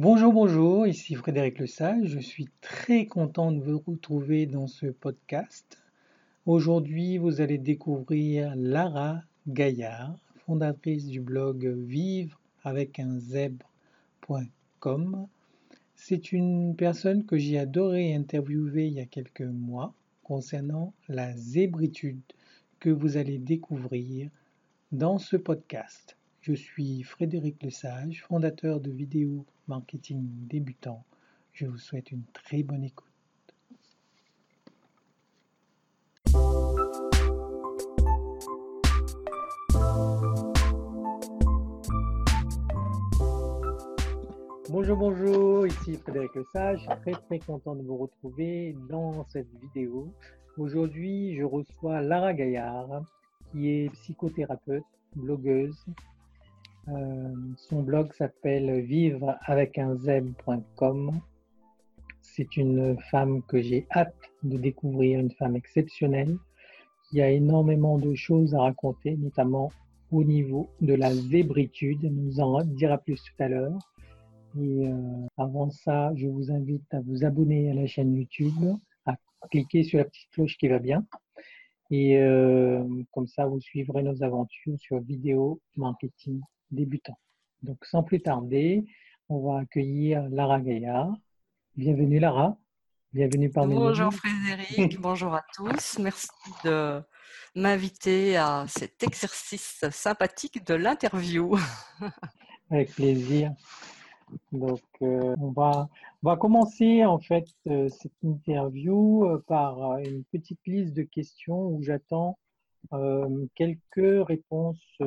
Bonjour, 0.00 0.32
bonjour, 0.32 0.86
ici 0.86 1.16
Frédéric 1.16 1.58
Lesage. 1.58 2.06
Je 2.06 2.20
suis 2.20 2.46
très 2.60 3.06
content 3.06 3.50
de 3.50 3.60
vous 3.60 3.82
retrouver 3.84 4.46
dans 4.46 4.68
ce 4.68 4.86
podcast. 4.86 5.82
Aujourd'hui, 6.46 7.18
vous 7.18 7.40
allez 7.40 7.58
découvrir 7.58 8.54
Lara 8.54 9.24
Gaillard, 9.48 10.16
fondatrice 10.46 11.06
du 11.06 11.20
blog 11.20 11.66
vivre 11.66 12.38
avec 12.62 13.00
un 13.00 13.18
zèbre.com. 13.18 13.66
C'est 15.96 16.30
une 16.30 16.76
personne 16.76 17.26
que 17.26 17.36
j'ai 17.36 17.58
adoré 17.58 18.14
interviewer 18.14 18.86
il 18.86 18.92
y 18.92 19.00
a 19.00 19.06
quelques 19.06 19.40
mois 19.40 19.94
concernant 20.22 20.94
la 21.08 21.36
zébritude 21.36 22.22
que 22.78 22.90
vous 22.90 23.16
allez 23.16 23.38
découvrir 23.38 24.30
dans 24.92 25.18
ce 25.18 25.36
podcast. 25.36 26.16
Je 26.40 26.52
suis 26.52 27.02
Frédéric 27.02 27.60
Lesage, 27.64 28.22
fondateur 28.22 28.78
de 28.78 28.92
Vidéo 28.92 29.44
Marketing 29.68 30.26
Débutant. 30.48 31.04
Je 31.52 31.66
vous 31.66 31.78
souhaite 31.78 32.10
une 32.10 32.24
très 32.32 32.62
bonne 32.62 32.84
écoute. 32.84 33.04
Bonjour, 44.70 44.96
bonjour, 44.96 45.66
ici 45.66 45.96
Frédéric 45.96 46.34
Lesage. 46.34 46.86
Très 47.02 47.12
très 47.12 47.38
content 47.38 47.74
de 47.74 47.82
vous 47.82 47.96
retrouver 47.96 48.76
dans 48.88 49.24
cette 49.28 49.48
vidéo. 49.60 50.12
Aujourd'hui, 50.56 51.36
je 51.36 51.44
reçois 51.44 52.00
Lara 52.00 52.34
Gaillard, 52.34 53.02
qui 53.50 53.68
est 53.68 53.90
psychothérapeute, 53.90 54.84
blogueuse. 55.16 55.84
Euh, 56.90 57.34
son 57.56 57.82
blog 57.82 58.12
s'appelle 58.14 58.80
vivre 58.80 59.36
avec 59.42 59.76
un 59.78 59.96
zeb.com. 59.96 61.20
C'est 62.22 62.56
une 62.56 62.98
femme 63.10 63.42
que 63.42 63.60
j'ai 63.60 63.86
hâte 63.94 64.14
de 64.42 64.56
découvrir, 64.56 65.20
une 65.20 65.30
femme 65.32 65.56
exceptionnelle 65.56 66.38
qui 67.10 67.20
a 67.20 67.30
énormément 67.30 67.98
de 67.98 68.14
choses 68.14 68.54
à 68.54 68.60
raconter, 68.60 69.16
notamment 69.16 69.70
au 70.10 70.24
niveau 70.24 70.68
de 70.80 70.94
la 70.94 71.12
zébritude. 71.14 71.98
Elle 72.04 72.14
nous 72.14 72.40
en 72.40 72.64
dira 72.64 72.96
plus 72.98 73.22
tout 73.22 73.42
à 73.42 73.48
l'heure. 73.48 73.78
Et 74.58 74.88
euh, 74.88 75.26
avant 75.36 75.70
ça, 75.70 76.12
je 76.16 76.26
vous 76.26 76.50
invite 76.50 76.94
à 76.94 77.00
vous 77.00 77.24
abonner 77.24 77.70
à 77.70 77.74
la 77.74 77.86
chaîne 77.86 78.14
YouTube, 78.14 78.54
à 79.04 79.16
cliquer 79.50 79.82
sur 79.82 79.98
la 79.98 80.04
petite 80.04 80.30
cloche 80.30 80.56
qui 80.56 80.68
va 80.68 80.78
bien. 80.78 81.04
Et 81.90 82.18
euh, 82.18 82.82
comme 83.12 83.26
ça, 83.26 83.46
vous 83.46 83.60
suivrez 83.60 84.02
nos 84.02 84.22
aventures 84.22 84.78
sur 84.78 85.00
vidéo 85.00 85.60
marketing 85.76 86.40
débutant. 86.70 87.18
Donc, 87.62 87.84
sans 87.84 88.02
plus 88.02 88.20
tarder, 88.20 88.84
on 89.28 89.40
va 89.40 89.60
accueillir 89.60 90.28
Lara 90.30 90.60
Gaillard. 90.60 91.12
Bienvenue, 91.76 92.18
Lara. 92.18 92.56
Bienvenue 93.12 93.50
parmi 93.50 93.74
nous. 93.74 93.80
Bonjour 93.80 94.12
Frédéric, 94.12 95.00
bonjour 95.00 95.34
à 95.34 95.42
tous. 95.54 95.98
Merci 95.98 96.28
de 96.64 97.02
m'inviter 97.54 98.36
à 98.36 98.66
cet 98.68 99.02
exercice 99.02 99.84
sympathique 99.90 100.66
de 100.66 100.74
l'interview. 100.74 101.56
Avec 102.70 102.94
plaisir. 102.94 103.52
Donc, 104.52 104.82
euh, 105.02 105.34
on, 105.40 105.50
va, 105.52 105.88
on 106.22 106.28
va 106.30 106.36
commencer 106.36 107.04
en 107.04 107.18
fait 107.18 107.46
euh, 107.66 107.88
cette 107.88 108.12
interview 108.22 109.24
euh, 109.24 109.42
par 109.46 109.98
une 109.98 110.24
petite 110.24 110.60
liste 110.66 110.94
de 110.94 111.02
questions 111.02 111.68
où 111.68 111.82
j'attends 111.82 112.38
quelques 113.54 114.26
réponses, 114.26 114.98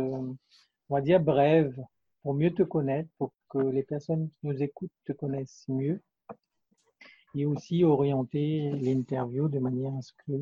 on 0.91 0.95
va 0.95 1.01
dire 1.01 1.21
brèves, 1.21 1.81
pour 2.21 2.33
mieux 2.33 2.53
te 2.53 2.63
connaître, 2.63 3.09
pour 3.17 3.31
que 3.49 3.59
les 3.59 3.83
personnes 3.83 4.29
qui 4.29 4.39
nous 4.43 4.61
écoutent 4.61 4.91
te 5.05 5.13
connaissent 5.13 5.65
mieux 5.69 6.01
et 7.33 7.45
aussi 7.45 7.85
orienter 7.85 8.71
l'interview 8.71 9.47
de 9.47 9.59
manière 9.59 9.95
à 9.95 10.01
ce 10.01 10.11
que 10.27 10.33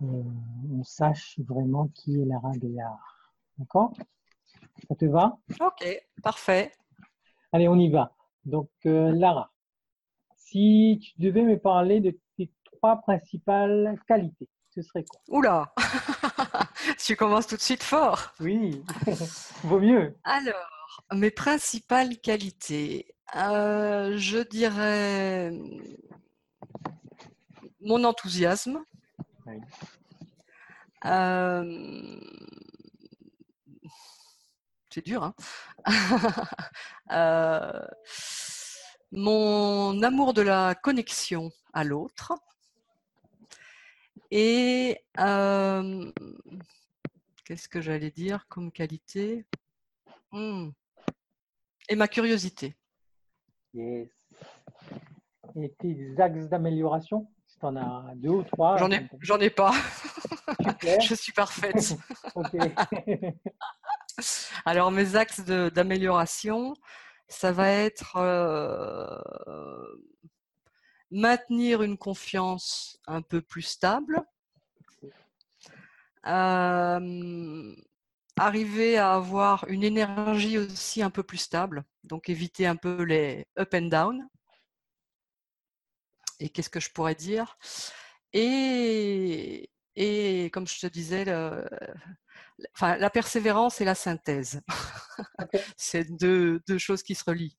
on 0.00 0.82
sache 0.82 1.38
vraiment 1.38 1.88
qui 1.94 2.20
est 2.20 2.24
Lara 2.24 2.50
Gaillard. 2.56 3.32
D'accord? 3.56 3.92
Ça 4.88 4.96
te 4.96 5.04
va? 5.04 5.38
Ok, 5.60 5.86
parfait. 6.24 6.72
Allez, 7.52 7.68
on 7.68 7.78
y 7.78 7.88
va. 7.88 8.16
Donc, 8.44 8.70
euh, 8.86 9.12
Lara, 9.12 9.52
si 10.34 10.98
tu 11.00 11.20
devais 11.20 11.42
me 11.42 11.56
parler 11.56 12.00
de 12.00 12.18
tes 12.36 12.50
trois 12.64 12.96
principales 12.96 13.96
qualités, 14.08 14.48
ce 14.82 14.88
serait 14.88 15.04
quoi? 15.04 15.20
Oula 15.28 15.74
Tu 16.98 17.16
commences 17.16 17.46
tout 17.46 17.56
de 17.56 17.60
suite 17.60 17.82
fort. 17.82 18.32
Oui, 18.40 18.84
vaut 19.64 19.80
mieux. 19.80 20.16
Alors, 20.24 21.02
mes 21.12 21.30
principales 21.30 22.18
qualités, 22.18 23.14
euh, 23.36 24.16
je 24.16 24.38
dirais 24.38 25.52
mon 27.80 28.04
enthousiasme. 28.04 28.84
Euh, 31.04 32.20
c'est 34.90 35.04
dur, 35.04 35.22
hein 35.22 35.34
euh, 37.12 37.86
mon 39.12 40.02
amour 40.02 40.34
de 40.34 40.42
la 40.42 40.74
connexion 40.74 41.50
à 41.72 41.84
l'autre 41.84 42.34
et 44.30 44.98
euh, 45.18 46.12
qu'est-ce 47.44 47.68
que 47.68 47.80
j'allais 47.80 48.10
dire 48.10 48.46
comme 48.48 48.70
qualité? 48.70 49.46
Hmm. 50.30 50.70
et 51.88 51.96
ma 51.96 52.06
curiosité. 52.06 52.76
Yes. 53.72 54.08
Et 55.56 55.72
tes 55.78 56.20
axes 56.20 56.48
d'amélioration? 56.48 57.30
Si 57.46 57.58
tu 57.58 57.64
en 57.64 57.76
as 57.76 58.12
deux 58.16 58.28
ou 58.28 58.42
trois 58.42 58.76
J'en 58.76 58.90
ai, 58.90 59.08
j'en 59.20 59.38
ai 59.38 59.48
pas. 59.48 59.72
Je 61.00 61.14
suis 61.14 61.32
parfaite. 61.32 61.96
Alors, 64.64 64.90
mes 64.90 65.16
axes 65.16 65.40
d'amélioration, 65.40 66.74
ça 67.28 67.52
va 67.52 67.70
être 67.70 68.16
euh, 68.16 69.18
maintenir 71.10 71.82
une 71.82 71.96
confiance 71.98 72.98
un 73.06 73.22
peu 73.22 73.40
plus 73.40 73.62
stable, 73.62 74.22
euh, 76.26 77.74
arriver 78.36 78.98
à 78.98 79.14
avoir 79.14 79.66
une 79.68 79.84
énergie 79.84 80.58
aussi 80.58 81.02
un 81.02 81.10
peu 81.10 81.22
plus 81.22 81.38
stable, 81.38 81.84
donc 82.04 82.28
éviter 82.28 82.66
un 82.66 82.76
peu 82.76 83.02
les 83.02 83.46
up 83.58 83.74
and 83.74 83.88
down. 83.88 84.28
Et 86.40 86.50
qu'est-ce 86.50 86.70
que 86.70 86.80
je 86.80 86.90
pourrais 86.90 87.16
dire? 87.16 87.58
Et, 88.32 89.70
et 89.96 90.50
comme 90.50 90.66
je 90.68 90.78
te 90.78 90.86
disais, 90.86 91.24
le, 91.24 91.66
enfin, 92.74 92.96
la 92.96 93.10
persévérance 93.10 93.80
et 93.80 93.84
la 93.84 93.94
synthèse. 93.94 94.60
C'est 95.76 96.04
deux, 96.16 96.60
deux, 96.66 96.78
choses 96.78 97.02
qui 97.02 97.14
se 97.14 97.24
relient. 97.24 97.56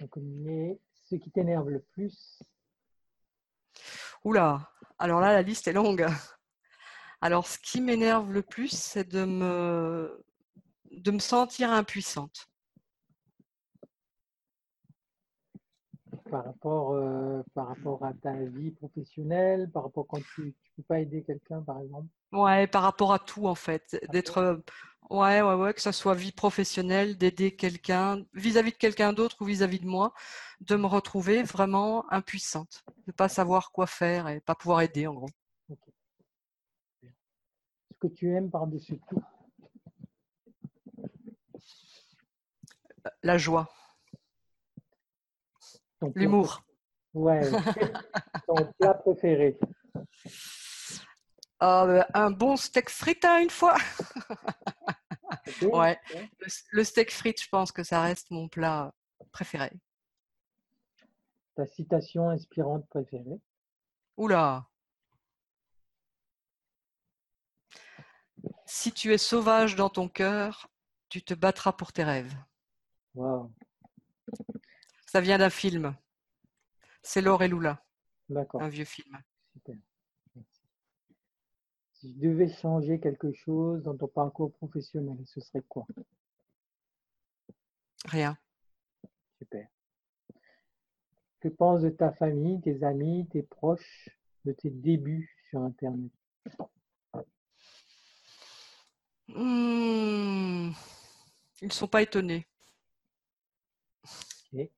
Donc, 0.00 0.12
ce 1.04 1.16
qui 1.16 1.30
t'énerve 1.30 1.70
le 1.70 1.80
plus? 1.80 2.42
Oula, 4.24 4.70
alors 4.98 5.20
là, 5.20 5.32
la 5.32 5.42
liste 5.42 5.68
est 5.68 5.72
longue. 5.72 6.06
Alors, 7.20 7.46
ce 7.46 7.58
qui 7.58 7.80
m'énerve 7.80 8.32
le 8.32 8.42
plus, 8.42 8.68
c'est 8.68 9.08
de 9.08 9.24
me, 9.24 10.24
de 10.92 11.10
me 11.10 11.18
sentir 11.18 11.72
impuissante. 11.72 12.48
par 16.30 16.44
rapport, 16.44 16.92
euh, 16.92 17.42
par 17.54 17.68
rapport 17.68 18.04
à 18.04 18.12
ta 18.12 18.32
vie 18.32 18.70
professionnelle, 18.70 19.70
par 19.72 19.84
rapport 19.84 20.06
quand 20.06 20.22
tu 20.34 20.42
ne 20.42 20.50
peux 20.76 20.82
pas 20.86 21.00
aider 21.00 21.22
quelqu'un, 21.22 21.62
par 21.62 21.80
exemple? 21.80 22.06
Ouais, 22.32 22.66
par 22.66 22.82
rapport 22.82 23.12
à 23.12 23.18
tout, 23.18 23.46
en 23.46 23.54
fait. 23.54 23.98
D'être. 24.10 24.62
Ouais, 25.10 25.40
ouais, 25.40 25.54
ouais, 25.54 25.72
que 25.72 25.80
ce 25.80 25.90
soit 25.90 26.14
vie 26.14 26.32
professionnelle, 26.32 27.16
d'aider 27.16 27.56
quelqu'un, 27.56 28.24
vis-à-vis 28.34 28.72
de 28.72 28.76
quelqu'un 28.76 29.14
d'autre 29.14 29.36
ou 29.40 29.46
vis-à-vis 29.46 29.80
de 29.80 29.86
moi, 29.86 30.12
de 30.60 30.76
me 30.76 30.86
retrouver 30.86 31.42
vraiment 31.42 32.04
impuissante, 32.12 32.84
de 32.86 33.04
ne 33.06 33.12
pas 33.12 33.30
savoir 33.30 33.72
quoi 33.72 33.86
faire 33.86 34.28
et 34.28 34.40
pas 34.40 34.54
pouvoir 34.54 34.82
aider, 34.82 35.06
en 35.06 35.14
gros. 35.14 35.30
Ce 37.02 37.98
que 37.98 38.08
tu 38.08 38.36
aimes 38.36 38.50
par-dessus 38.50 39.00
tout? 39.08 39.22
La 43.22 43.38
joie. 43.38 43.66
L'humour. 46.14 46.62
Ouais. 47.14 47.50
Ton 48.46 48.72
plat 48.78 48.94
préféré 48.94 49.58
euh, 51.62 52.02
Un 52.14 52.30
bon 52.30 52.56
steak 52.56 52.90
frites 52.90 53.24
hein, 53.24 53.40
une 53.40 53.50
fois. 53.50 53.76
ouais. 55.62 55.98
Le, 56.72 56.84
steak 56.84 57.10
frites, 57.10 57.42
je 57.42 57.48
pense 57.48 57.72
que 57.72 57.82
ça 57.82 58.02
reste 58.02 58.30
mon 58.30 58.48
plat 58.48 58.92
préféré. 59.32 59.70
Ta 61.54 61.66
citation 61.66 62.30
inspirante 62.30 62.86
préférée? 62.88 63.40
Oula 64.16 64.66
Si 68.66 68.92
tu 68.92 69.12
es 69.12 69.18
sauvage 69.18 69.74
dans 69.76 69.88
ton 69.90 70.08
cœur, 70.08 70.68
tu 71.08 71.22
te 71.22 71.34
battras 71.34 71.72
pour 71.72 71.92
tes 71.92 72.04
rêves. 72.04 72.34
Wow. 73.14 73.52
Ça 75.06 75.20
vient 75.20 75.38
d'un 75.38 75.50
film. 75.50 75.96
C'est 77.02 77.22
Laure 77.22 77.42
et 77.42 77.48
Lula, 77.48 77.82
D'accord. 78.28 78.62
un 78.62 78.68
vieux 78.68 78.84
film. 78.84 79.18
Si 81.98 82.12
je 82.12 82.18
devais 82.28 82.48
changer 82.48 83.00
quelque 83.00 83.32
chose 83.32 83.82
dans 83.82 83.96
ton 83.96 84.06
parcours 84.06 84.52
professionnel, 84.52 85.16
ce 85.26 85.40
serait 85.40 85.64
quoi? 85.68 85.84
Rien. 88.04 88.38
Super. 89.38 89.66
Que 91.40 91.48
penses 91.48 91.82
de 91.82 91.88
ta 91.90 92.12
famille, 92.12 92.60
tes 92.60 92.84
amis, 92.84 93.26
tes 93.32 93.42
proches, 93.42 94.08
de 94.44 94.52
tes 94.52 94.70
débuts 94.70 95.36
sur 95.50 95.60
Internet? 95.62 96.12
Hmm. 99.26 100.70
Ils 101.60 101.66
ne 101.66 101.72
sont 101.72 101.88
pas 101.88 102.02
étonnés. 102.02 102.46
Ok. 104.52 104.70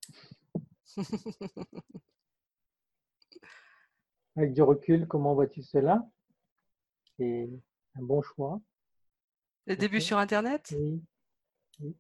Avec 4.37 4.55
du 4.55 4.63
recul, 4.63 5.07
comment 5.07 5.35
vois-tu 5.35 5.63
cela? 5.63 6.09
C'est 7.21 7.51
un 7.97 8.03
bon 8.03 8.23
choix. 8.23 8.63
Les 9.67 9.77
débuts 9.77 10.01
sur 10.01 10.17
Internet, 10.17 10.75
Oui. 10.75 11.95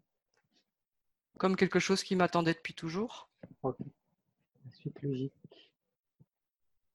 comme 1.36 1.56
quelque 1.56 1.78
chose 1.78 2.02
qui 2.02 2.16
m'attendait 2.16 2.54
depuis 2.54 2.72
toujours? 2.72 3.28
Ok. 3.62 3.76
La 3.80 4.72
suite 4.72 5.02
logique. 5.02 5.34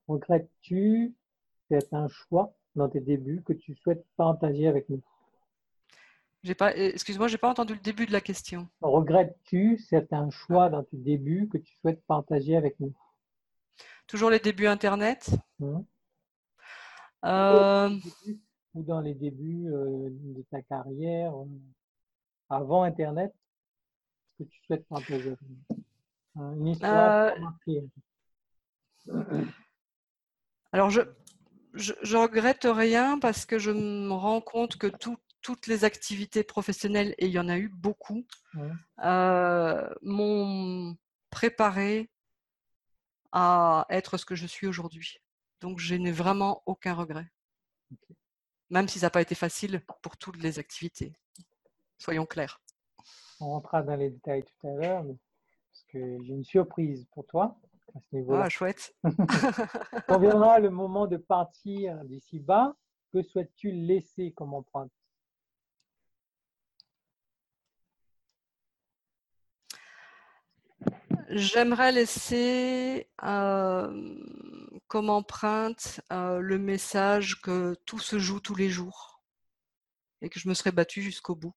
Regrettes-tu? 0.07 1.13
Certains 1.69 2.07
choix 2.07 2.55
dans 2.75 2.89
tes 2.89 2.99
débuts 2.99 3.43
que 3.43 3.53
tu 3.53 3.75
souhaites 3.75 4.03
partager 4.17 4.67
avec 4.67 4.89
nous? 4.89 5.03
Pas, 6.57 6.71
euh, 6.71 6.91
excuse-moi, 6.93 7.27
j'ai 7.27 7.37
pas 7.37 7.49
entendu 7.49 7.73
le 7.73 7.79
début 7.79 8.07
de 8.07 8.11
la 8.11 8.21
question. 8.21 8.67
Regrettes-tu? 8.81 9.77
Certains 9.77 10.31
choix 10.31 10.69
dans 10.69 10.83
tes 10.83 10.97
débuts 10.97 11.47
que 11.47 11.59
tu 11.59 11.75
souhaites 11.75 12.03
partager 12.05 12.55
avec 12.55 12.79
nous? 12.79 12.93
Toujours 14.07 14.31
les 14.31 14.39
débuts 14.39 14.67
Internet? 14.67 15.29
Hein? 15.61 15.85
Euh, 17.23 17.89
Ou 18.73 18.83
dans 18.83 18.99
les 18.99 19.13
débuts 19.13 19.67
euh, 19.71 20.09
de 20.11 20.43
ta 20.51 20.61
carrière 20.61 21.33
euh, 21.35 21.45
avant 22.49 22.83
Internet, 22.83 23.33
ce 24.37 24.43
que 24.43 24.49
tu 24.49 24.59
souhaites 24.65 24.87
partager? 24.87 25.35
Hein, 26.35 26.53
Une 26.57 26.67
histoire 26.67 27.33
alors 30.71 30.89
je, 30.89 31.01
je, 31.73 31.93
je 32.01 32.17
regrette 32.17 32.65
rien 32.69 33.17
parce 33.19 33.45
que 33.45 33.57
je 33.59 33.71
me 33.71 34.11
rends 34.11 34.41
compte 34.41 34.77
que 34.77 34.87
tout- 34.87 35.17
toutes 35.41 35.67
les 35.67 35.85
activités 35.85 36.43
professionnelles, 36.43 37.13
et 37.19 37.27
il 37.27 37.31
y 37.31 37.39
en 37.39 37.47
a 37.47 37.57
eu 37.57 37.69
beaucoup, 37.69 38.25
euh, 39.03 39.89
m'ont 40.01 40.97
préparé 41.29 42.09
à 43.31 43.85
être 43.89 44.17
ce 44.17 44.25
que 44.25 44.35
je 44.35 44.47
suis 44.47 44.67
aujourd'hui. 44.67 45.19
Donc 45.65 45.79
je 45.79 45.95
n'ai 45.95 46.11
vraiment 46.11 46.61
aucun 46.67 46.93
regret. 46.93 47.25
Même 48.69 48.87
si 48.87 48.99
ça 48.99 49.07
n'a 49.07 49.09
pas 49.09 49.23
été 49.23 49.33
facile 49.33 49.81
pour 50.03 50.15
toutes 50.15 50.37
les 50.37 50.59
activités. 50.59 51.17
Soyons 51.97 52.27
clairs. 52.27 52.61
On 53.39 53.47
rentrera 53.47 53.81
dans 53.81 53.95
les 53.95 54.11
détails 54.11 54.43
tout 54.43 54.67
à 54.67 54.71
l'heure, 54.75 55.03
mais- 55.03 55.17
parce 55.71 55.83
que 55.91 56.23
j'ai 56.23 56.33
une 56.33 56.43
surprise 56.43 57.07
pour 57.11 57.25
toi 57.25 57.57
à 57.95 57.99
ce 57.99 58.15
niveau-là. 58.15 58.43
Ah, 58.45 58.49
chouette. 58.49 58.95
Quand 60.07 60.19
viendra 60.19 60.59
le 60.59 60.69
moment 60.69 61.07
de 61.07 61.17
partir 61.17 61.97
d'ici 62.05 62.37
bas, 62.39 62.75
que 63.11 63.23
souhaites-tu 63.23 63.71
laisser 63.71 64.33
comme 64.33 64.53
empreinte? 64.53 64.91
J'aimerais 71.29 71.91
laisser 71.91 73.07
euh, 73.23 74.15
comme 74.87 75.09
empreinte 75.09 76.01
euh, 76.11 76.39
le 76.39 76.57
message 76.57 77.41
que 77.41 77.75
tout 77.85 77.99
se 77.99 78.19
joue 78.19 78.39
tous 78.39 78.55
les 78.55 78.69
jours 78.69 79.21
et 80.21 80.29
que 80.29 80.39
je 80.39 80.47
me 80.47 80.53
serais 80.53 80.71
battue 80.71 81.01
jusqu'au 81.01 81.35
bout. 81.35 81.55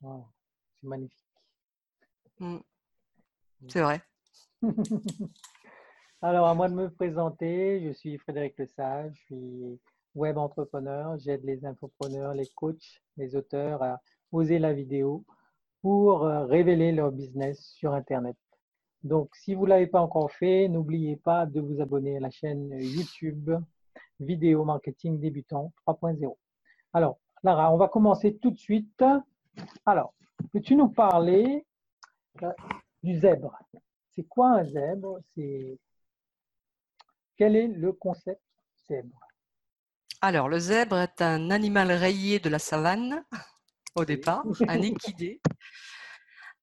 Wow, 0.00 0.26
c'est 0.80 0.88
magnifique. 0.88 1.24
Mm. 2.38 2.58
C'est 3.68 3.80
vrai. 3.80 4.02
Alors, 6.22 6.46
à 6.46 6.54
moi 6.54 6.68
de 6.68 6.74
me 6.74 6.90
présenter, 6.90 7.82
je 7.86 7.92
suis 7.92 8.18
Frédéric 8.18 8.58
Lesage, 8.58 9.12
je 9.14 9.34
suis 9.34 9.80
web 10.14 10.38
entrepreneur, 10.38 11.18
j'aide 11.18 11.44
les 11.44 11.64
infopreneurs, 11.64 12.34
les 12.34 12.46
coachs, 12.54 13.02
les 13.16 13.36
auteurs 13.36 13.82
à 13.82 14.00
oser 14.32 14.58
la 14.58 14.72
vidéo 14.72 15.24
pour 15.82 16.24
euh, 16.24 16.46
révéler 16.46 16.92
leur 16.92 17.12
business 17.12 17.60
sur 17.74 17.92
Internet. 17.92 18.36
Donc, 19.04 19.36
si 19.36 19.54
vous 19.54 19.64
ne 19.64 19.68
l'avez 19.68 19.86
pas 19.86 20.00
encore 20.00 20.32
fait, 20.32 20.66
n'oubliez 20.66 21.16
pas 21.16 21.44
de 21.44 21.60
vous 21.60 21.82
abonner 21.82 22.16
à 22.16 22.20
la 22.20 22.30
chaîne 22.30 22.70
YouTube 22.80 23.50
Vidéo 24.18 24.64
Marketing 24.64 25.20
Débutant 25.20 25.74
3.0. 25.86 26.34
Alors, 26.94 27.18
Lara, 27.42 27.70
on 27.70 27.76
va 27.76 27.88
commencer 27.88 28.38
tout 28.40 28.50
de 28.50 28.56
suite. 28.56 29.04
Alors, 29.84 30.14
peux-tu 30.54 30.74
nous 30.74 30.88
parler 30.88 31.66
euh, 32.42 32.50
du 33.02 33.20
zèbre? 33.20 33.58
C'est 34.12 34.24
quoi 34.24 34.60
un 34.60 34.64
zèbre? 34.64 35.18
C'est 35.34 35.78
quel 37.36 37.56
est 37.56 37.68
le 37.68 37.92
concept 37.92 38.40
zèbre? 38.88 39.20
Alors, 40.22 40.48
le 40.48 40.58
zèbre 40.58 40.96
est 40.96 41.20
un 41.20 41.50
animal 41.50 41.92
rayé 41.92 42.38
de 42.38 42.48
la 42.48 42.58
savane 42.58 43.22
au 43.94 44.06
départ, 44.06 44.46
un 44.66 44.80
équidé. 44.80 45.42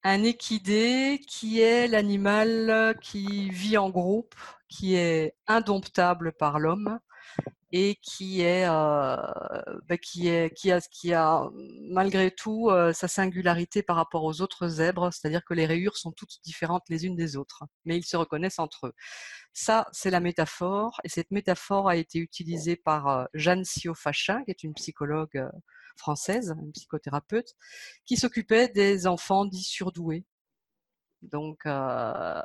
Un 0.04 0.24
équidé 0.24 1.22
qui 1.28 1.62
est 1.62 1.88
l'animal 1.88 2.98
qui 3.02 3.50
vit 3.50 3.78
en 3.78 3.90
groupe, 3.90 4.36
qui 4.68 4.96
est 4.96 5.36
indomptable 5.48 6.34
par 6.34 6.60
l'homme 6.60 7.00
et 7.72 7.96
qui 8.02 8.42
est, 8.42 8.66
euh, 8.68 9.16
bah, 9.88 9.98
qui 9.98 10.30
a, 11.14 11.50
malgré 11.90 12.32
tout 12.32 12.70
euh, 12.70 12.92
sa 12.92 13.08
singularité 13.08 13.82
par 13.82 13.96
rapport 13.96 14.24
aux 14.24 14.42
autres 14.42 14.68
zèbres, 14.68 15.12
c'est-à-dire 15.14 15.44
que 15.46 15.54
les 15.54 15.66
rayures 15.66 15.98
sont 15.98 16.12
toutes 16.12 16.42
différentes 16.44 16.84
les 16.90 17.06
unes 17.06 17.16
des 17.16 17.38
autres, 17.38 17.64
mais 17.86 17.98
ils 17.98 18.04
se 18.04 18.18
reconnaissent 18.18 18.60
entre 18.60 18.88
eux. 18.88 18.94
Ça, 19.54 19.88
c'est 19.94 20.10
la 20.10 20.20
métaphore, 20.20 21.00
et 21.04 21.10
cette 21.10 21.32
métaphore 21.32 21.88
a 21.88 21.96
été 21.96 22.20
utilisée 22.20 22.76
par 22.76 23.08
euh, 23.08 23.26
Jeanne 23.34 23.64
Siofachin, 23.64 24.44
qui 24.44 24.52
est 24.52 24.64
une 24.64 24.74
psychologue 24.74 25.38
euh, 25.38 25.50
française, 25.98 26.56
une 26.62 26.72
psychothérapeute, 26.72 27.56
qui 28.06 28.18
s'occupait 28.18 28.70
des 28.70 29.08
enfants 29.08 29.46
dits 29.46 29.64
surdoués. 29.64 30.26
Donc, 31.22 31.66
euh, 31.66 32.42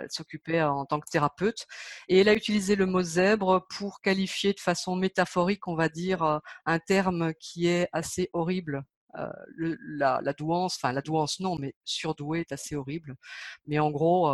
elle 0.00 0.10
s'occupait 0.10 0.62
en 0.62 0.86
tant 0.86 1.00
que 1.00 1.08
thérapeute 1.10 1.66
et 2.08 2.20
elle 2.20 2.28
a 2.28 2.34
utilisé 2.34 2.76
le 2.76 2.86
mot 2.86 3.02
zèbre 3.02 3.66
pour 3.68 4.00
qualifier 4.00 4.52
de 4.52 4.60
façon 4.60 4.94
métaphorique, 4.94 5.66
on 5.66 5.74
va 5.74 5.88
dire, 5.88 6.22
euh, 6.22 6.38
un 6.64 6.78
terme 6.78 7.34
qui 7.34 7.66
est 7.66 7.88
assez 7.92 8.30
horrible. 8.32 8.84
Euh, 9.16 9.28
la, 9.58 10.20
douance, 10.32 10.76
enfin 10.76 10.92
la 10.92 11.02
douance 11.02 11.40
non, 11.40 11.56
mais 11.58 11.74
surdoué 11.84 12.40
est 12.40 12.52
assez 12.52 12.76
horrible. 12.76 13.16
Mais 13.66 13.80
en 13.80 13.90
gros, 13.90 14.32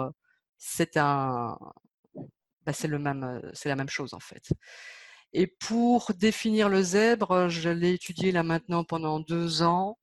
c'est 0.59 0.99
un, 0.99 1.57
ben, 2.67 2.73
c'est 2.73 2.89
le 2.89 2.99
même, 2.99 3.41
c'est 3.55 3.71
la 3.71 3.77
même 3.77 3.89
chose 3.89 4.13
en 4.13 4.21
fait. 4.21 4.51
Et 5.39 5.47
pour 5.49 6.13
définir 6.15 6.71
le 6.71 6.81
zèbre, 6.81 7.51
je 7.51 7.69
l'ai 7.69 7.93
étudié 7.93 8.33
là 8.33 8.43
maintenant 8.43 8.85
pendant 8.85 9.21
deux 9.21 9.61
ans. 9.61 9.99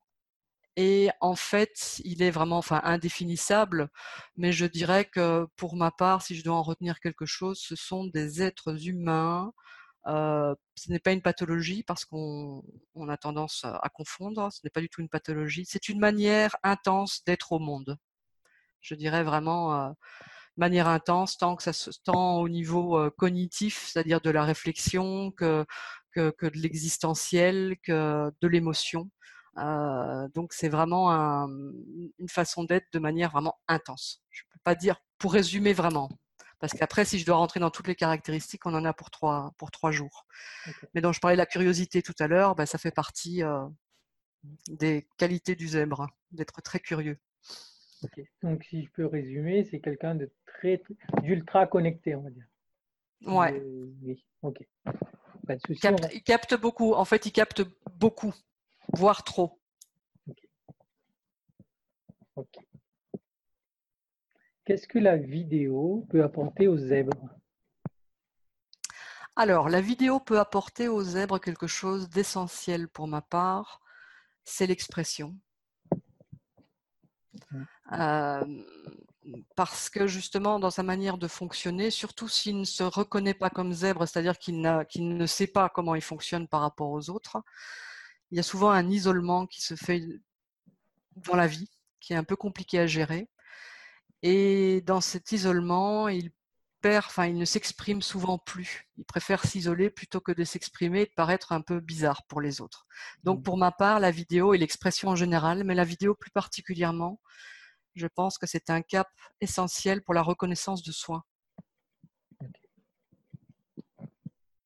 Et 0.75 1.09
en 1.21 1.35
fait, 1.35 1.99
il 2.05 2.21
est 2.21 2.29
vraiment 2.29 2.59
enfin, 2.59 2.81
indéfinissable, 2.83 3.89
mais 4.37 4.51
je 4.51 4.67
dirais 4.67 5.05
que 5.05 5.47
pour 5.55 5.75
ma 5.75 5.89
part, 5.89 6.21
si 6.21 6.35
je 6.35 6.43
dois 6.43 6.55
en 6.55 6.61
retenir 6.61 6.99
quelque 6.99 7.25
chose, 7.25 7.59
ce 7.59 7.75
sont 7.75 8.05
des 8.05 8.43
êtres 8.43 8.87
humains. 8.87 9.53
Euh, 10.05 10.53
ce 10.75 10.91
n'est 10.91 10.99
pas 10.99 11.13
une 11.13 11.23
pathologie 11.23 11.81
parce 11.81 12.05
qu'on 12.05 12.63
on 12.93 13.09
a 13.09 13.17
tendance 13.17 13.65
à 13.65 13.89
confondre, 13.89 14.51
ce 14.53 14.59
n'est 14.63 14.69
pas 14.69 14.81
du 14.81 14.89
tout 14.89 15.01
une 15.01 15.09
pathologie, 15.09 15.65
c'est 15.67 15.89
une 15.89 15.99
manière 15.99 16.55
intense 16.61 17.23
d'être 17.25 17.53
au 17.53 17.59
monde. 17.59 17.97
Je 18.81 18.93
dirais 18.93 19.23
vraiment 19.23 19.73
euh, 19.87 19.91
manière 20.57 20.87
intense, 20.87 21.37
tant, 21.37 21.55
que 21.55 21.63
ça 21.63 21.73
se, 21.73 21.89
tant 22.03 22.37
au 22.39 22.49
niveau 22.49 23.09
cognitif, 23.17 23.87
c'est-à-dire 23.87 24.21
de 24.21 24.29
la 24.29 24.43
réflexion, 24.43 25.31
que, 25.31 25.65
que, 26.11 26.29
que 26.31 26.45
de 26.45 26.57
l'existentiel, 26.57 27.75
que 27.83 28.31
de 28.41 28.47
l'émotion. 28.47 29.09
Euh, 29.59 30.27
donc 30.33 30.53
c'est 30.53 30.69
vraiment 30.69 31.11
un, 31.11 31.47
une 32.17 32.29
façon 32.29 32.63
d'être 32.63 32.87
de 32.91 32.99
manière 32.99 33.31
vraiment 33.31 33.59
intense. 33.67 34.23
Je 34.31 34.43
ne 34.43 34.53
peux 34.53 34.59
pas 34.63 34.75
dire 34.75 34.97
pour 35.19 35.33
résumer 35.33 35.73
vraiment, 35.73 36.09
parce 36.59 36.73
qu'après 36.73 37.05
si 37.05 37.19
je 37.19 37.25
dois 37.25 37.35
rentrer 37.35 37.59
dans 37.59 37.69
toutes 37.69 37.87
les 37.87 37.95
caractéristiques, 37.95 38.65
on 38.65 38.73
en 38.73 38.83
a 38.83 38.93
pour 38.93 39.11
trois 39.11 39.53
pour 39.57 39.69
trois 39.69 39.91
jours. 39.91 40.25
Okay. 40.67 40.87
Mais 40.95 41.01
dont 41.01 41.11
je 41.11 41.19
parlais 41.19 41.35
de 41.35 41.41
la 41.41 41.45
curiosité 41.45 42.01
tout 42.01 42.15
à 42.19 42.27
l'heure, 42.27 42.55
ben, 42.55 42.65
ça 42.65 42.79
fait 42.79 42.91
partie 42.91 43.43
euh, 43.43 43.63
des 44.69 45.07
qualités 45.17 45.55
du 45.55 45.67
zèbre, 45.67 46.07
d'être 46.31 46.61
très 46.61 46.79
curieux. 46.79 47.19
Donc 48.41 48.63
si 48.63 48.83
je 48.83 48.91
peux 48.91 49.05
résumer, 49.05 49.63
c'est 49.63 49.79
quelqu'un 49.79 50.15
de 50.15 50.31
très 50.45 50.81
d'ultra 51.21 51.67
connecté, 51.67 52.15
on 52.15 52.21
va 52.21 52.29
dire. 52.29 52.47
Ouais. 53.25 53.59
De... 53.59 53.93
Oui. 54.01 54.25
Ok. 54.41 54.65
Pas 55.47 55.55
de 55.55 55.61
souci, 55.65 55.81
va... 55.85 55.95
Il 56.13 56.23
capte 56.23 56.55
beaucoup. 56.55 56.93
En 56.93 57.05
fait, 57.05 57.25
il 57.25 57.31
capte 57.31 57.63
beaucoup 57.95 58.33
voire 58.93 59.23
trop. 59.23 59.59
Okay. 62.35 62.67
Qu'est-ce 64.65 64.87
que 64.87 64.99
la 64.99 65.17
vidéo 65.17 66.07
peut 66.09 66.23
apporter 66.23 66.67
aux 66.67 66.77
zèbres? 66.77 67.29
Alors, 69.35 69.67
la 69.67 69.81
vidéo 69.81 70.19
peut 70.19 70.39
apporter 70.39 70.87
aux 70.87 71.03
zèbres 71.03 71.39
quelque 71.39 71.67
chose 71.67 72.09
d'essentiel 72.09 72.87
pour 72.87 73.07
ma 73.07 73.21
part, 73.21 73.81
c'est 74.43 74.67
l'expression. 74.67 75.35
Parce 79.55 79.89
que 79.89 80.07
justement, 80.07 80.59
dans 80.59 80.71
sa 80.71 80.83
manière 80.83 81.17
de 81.17 81.27
fonctionner, 81.27 81.91
surtout 81.91 82.27
s'il 82.27 82.59
ne 82.59 82.65
se 82.65 82.83
reconnaît 82.83 83.33
pas 83.33 83.49
comme 83.49 83.71
zèbre, 83.71 84.07
c'est-à-dire 84.07 84.37
qu'il 84.37 84.61
ne 84.61 85.25
sait 85.25 85.47
pas 85.47 85.69
comment 85.69 85.95
il 85.95 86.01
fonctionne 86.01 86.47
par 86.47 86.61
rapport 86.61 86.89
aux 86.89 87.09
autres, 87.09 87.37
il 88.31 88.37
y 88.37 88.39
a 88.39 88.43
souvent 88.43 88.71
un 88.71 88.89
isolement 88.89 89.45
qui 89.45 89.61
se 89.61 89.75
fait 89.75 90.03
dans 91.15 91.35
la 91.35 91.47
vie, 91.47 91.69
qui 92.01 92.13
est 92.13 92.17
un 92.17 92.23
peu 92.23 92.35
compliqué 92.35 92.79
à 92.79 92.87
gérer. 92.87 93.29
Et 94.23 94.81
dans 94.81 95.01
cet 95.01 95.31
isolement, 95.31 96.07
il 96.09 96.31
perd, 96.81 97.05
enfin, 97.07 97.27
il 97.27 97.37
ne 97.37 97.45
s'exprime 97.45 98.01
souvent 98.01 98.37
plus. 98.37 98.89
Il 98.97 99.05
préfère 99.05 99.45
s'isoler 99.45 99.89
plutôt 99.89 100.19
que 100.19 100.31
de 100.31 100.43
s'exprimer 100.43 101.01
et 101.01 101.05
de 101.05 101.13
paraître 101.15 101.51
un 101.51 101.61
peu 101.61 101.79
bizarre 101.79 102.23
pour 102.27 102.41
les 102.41 102.59
autres. 102.61 102.85
Donc, 103.23 103.39
Mmh. 103.39 103.43
pour 103.43 103.57
ma 103.57 103.71
part, 103.71 103.99
la 103.99 104.11
vidéo 104.11 104.53
et 104.53 104.57
l'expression 104.57 105.09
en 105.09 105.15
général, 105.15 105.63
mais 105.63 105.75
la 105.75 105.85
vidéo 105.85 106.15
plus 106.15 106.31
particulièrement, 106.31 107.21
je 107.95 108.07
pense 108.07 108.37
que 108.37 108.47
c'est 108.47 108.69
un 108.69 108.81
cap 108.81 109.07
essentiel 109.41 110.01
pour 110.01 110.13
la 110.13 110.21
reconnaissance 110.21 110.83
de 110.83 110.91
soi. 110.91 111.25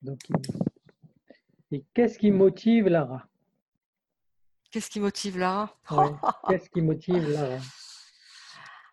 Donc, 0.02 0.20
il- 0.30 0.36
Et 1.72 1.84
qu'est-ce 1.94 2.18
qui 2.18 2.32
motive 2.32 2.88
Lara? 2.88 3.28
Qu'est-ce 4.72 4.90
qui 4.90 5.00
motive 5.00 5.38
Lara? 5.38 5.76
Ouais. 5.92 6.12
Qu'est-ce 6.50 6.70
qui 6.70 6.82
motive 6.82 7.28
Lara? 7.30 7.60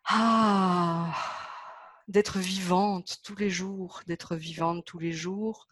Ah, 0.07 1.15
d'être 2.09 2.39
vivante 2.39 3.19
tous 3.23 3.37
les 3.37 3.49
jours, 3.51 4.03
d'être 4.07 4.37
vivante 4.37 4.85
tous 4.85 4.99
les 4.99 5.13
jours, 5.13 5.69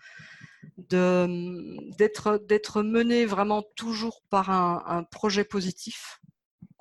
d'être, 0.78 2.38
d'être 2.46 2.82
menée 2.82 3.26
vraiment 3.26 3.62
toujours 3.76 4.22
par 4.30 4.50
un, 4.50 4.82
un 4.86 5.02
projet 5.04 5.44
positif, 5.44 6.20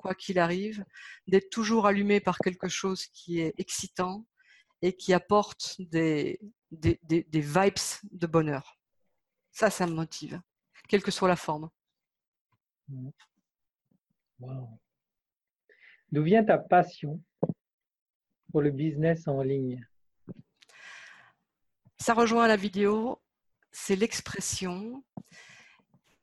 quoi 0.02 0.14
qu'il 0.14 0.38
arrive, 0.38 0.84
d'être 1.26 1.48
toujours 1.48 1.86
allumée 1.86 2.20
par 2.20 2.38
quelque 2.38 2.68
chose 2.68 3.06
qui 3.06 3.40
est 3.40 3.54
excitant 3.56 4.26
et 4.82 4.96
qui 4.96 5.14
apporte 5.14 5.80
des, 5.80 6.40
des, 6.72 6.98
des, 7.04 7.22
des 7.22 7.40
vibes 7.40 7.86
de 8.10 8.26
bonheur. 8.26 8.78
Ça, 9.52 9.70
ça 9.70 9.86
me 9.86 9.94
motive, 9.94 10.40
quelle 10.88 11.02
que 11.02 11.12
soit 11.12 11.28
la 11.28 11.36
forme. 11.36 11.70
Wow. 14.40 14.80
D'où 16.10 16.24
vient 16.24 16.44
ta 16.44 16.58
passion 16.58 17.22
pour 18.50 18.60
le 18.60 18.70
business 18.70 19.28
en 19.28 19.40
ligne? 19.42 19.86
Ça 21.98 22.14
rejoint 22.14 22.48
la 22.48 22.56
vidéo, 22.56 23.22
c'est 23.70 23.94
l'expression. 23.96 25.04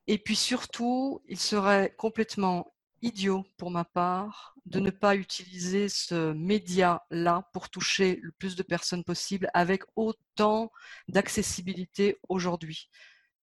Et 0.07 0.17
puis 0.17 0.35
surtout, 0.35 1.21
il 1.27 1.39
serait 1.39 1.95
complètement 1.95 2.73
idiot 3.01 3.45
pour 3.57 3.71
ma 3.71 3.85
part 3.85 4.55
de 4.65 4.79
ne 4.79 4.89
pas 4.89 5.15
utiliser 5.15 5.89
ce 5.89 6.33
média-là 6.33 7.49
pour 7.53 7.69
toucher 7.69 8.19
le 8.21 8.31
plus 8.31 8.55
de 8.55 8.63
personnes 8.63 9.03
possible 9.03 9.49
avec 9.53 9.83
autant 9.95 10.71
d'accessibilité 11.07 12.19
aujourd'hui. 12.29 12.89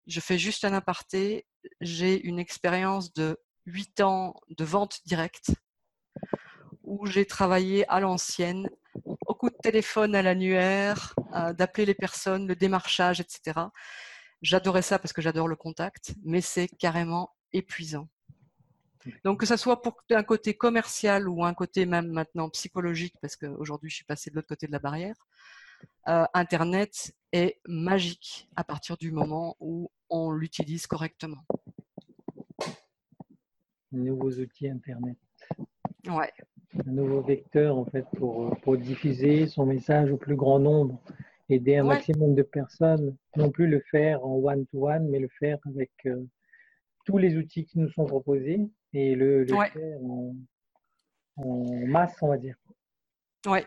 Je 0.07 0.21
fais 0.21 0.39
juste 0.39 0.65
un 0.65 0.73
aparté. 0.73 1.47
J'ai 1.81 2.25
une 2.25 2.39
expérience 2.39 3.13
de 3.13 3.39
8 3.67 4.01
ans 4.03 4.35
de 4.51 4.65
vente 4.65 5.01
directe 5.05 5.51
où 6.85 7.07
j'ai 7.07 7.27
travaillé 7.27 7.89
à 7.91 7.99
l'ancienne, 7.99 8.69
au 9.27 9.35
coup 9.35 9.51
de 9.51 9.57
téléphone 9.61 10.15
à 10.15 10.23
l'annuaire, 10.23 11.15
d'appeler 11.55 11.87
les 11.87 11.95
personnes, 11.95 12.47
le 12.47 12.55
démarchage, 12.55 13.21
etc. 13.21 13.61
J'adorais 14.43 14.83
ça 14.83 15.01
parce 15.01 15.13
que 15.13 15.21
j'adore 15.21 15.49
le 15.49 15.57
contact, 15.57 16.15
mais 16.25 16.41
c'est 16.41 16.69
carrément 16.69 17.35
épuisant. 17.53 18.09
Donc 19.25 19.41
que 19.41 19.47
ce 19.47 19.57
soit 19.57 19.83
pour 19.83 19.97
un 20.11 20.23
côté 20.23 20.55
commercial 20.55 21.29
ou 21.29 21.45
un 21.45 21.55
côté 21.55 21.87
même 21.87 22.09
maintenant 22.09 22.49
psychologique, 22.51 23.15
parce 23.21 23.37
qu'aujourd'hui 23.37 23.91
je 23.91 23.97
suis 23.97 24.05
passée 24.05 24.31
de 24.31 24.37
l'autre 24.37 24.49
côté 24.49 24.67
de 24.67 24.73
la 24.73 24.79
barrière, 24.79 25.17
euh, 26.09 26.25
Internet 26.35 27.15
est 27.33 27.61
magique 27.67 28.49
à 28.57 28.65
partir 28.65 28.97
du 28.97 29.13
moment 29.13 29.57
où 29.61 29.91
on 30.09 30.31
l'utilise 30.33 30.87
correctement. 30.87 31.45
Nouveaux 33.93 34.33
outils 34.33 34.69
Internet. 34.69 35.17
Ouais. 36.09 36.33
Un 36.87 36.93
nouveau 36.93 37.23
vecteur 37.23 37.77
en 37.77 37.85
fait 37.85 38.05
pour, 38.17 38.57
pour 38.61 38.77
diffuser 38.77 39.47
son 39.47 39.67
message 39.67 40.11
au 40.11 40.17
plus 40.17 40.37
grand 40.37 40.59
nombre, 40.59 41.01
aider 41.49 41.77
un 41.77 41.87
Ouais. 41.87 41.95
maximum 41.95 42.35
de 42.35 42.43
personnes, 42.43 43.17
non 43.37 43.51
plus 43.51 43.67
le 43.67 43.81
faire 43.91 44.25
en 44.25 44.35
one-to-one, 44.37 45.09
mais 45.09 45.19
le 45.19 45.29
faire 45.39 45.59
avec 45.67 45.91
euh, 46.07 46.25
tous 47.05 47.19
les 47.19 47.37
outils 47.37 47.65
qui 47.65 47.79
nous 47.79 47.89
sont 47.91 48.05
proposés 48.05 48.61
et 48.97 49.15
le, 49.15 49.45
le 49.45 49.55
Ouais. 49.55 49.71
faire 49.71 50.03
en, 50.03 50.35
en 51.37 51.87
masse, 51.87 52.17
on 52.23 52.29
va 52.29 52.39
dire. 52.39 52.57
Ouais. 53.47 53.67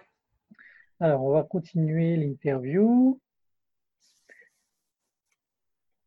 Alors, 1.00 1.24
on 1.24 1.32
va 1.32 1.44
continuer 1.44 2.16
l'interview. 2.18 3.20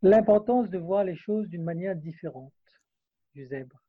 L'importance 0.02 0.69
de 0.69 0.79
voir 0.79 1.05
les 1.05 1.14
choses 1.14 1.49
d'une 1.49 1.62
manière 1.62 1.95
différente 1.95 2.52
du 3.35 3.47
zèbre. 3.47 3.81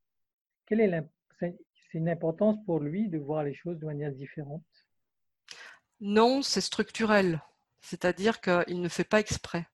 Quelle 0.67 0.81
est 0.81 1.03
c'est 1.39 1.55
une 1.93 2.09
importance 2.09 2.57
pour 2.65 2.79
lui 2.79 3.09
de 3.09 3.17
voir 3.17 3.43
les 3.43 3.53
choses 3.53 3.79
de 3.79 3.85
manière 3.85 4.11
différente? 4.11 4.63
Non, 5.99 6.41
c'est 6.41 6.61
structurel. 6.61 7.41
C'est-à-dire 7.81 8.39
qu'il 8.39 8.79
ne 8.81 8.87
fait 8.87 9.03
pas 9.03 9.19
exprès. 9.19 9.65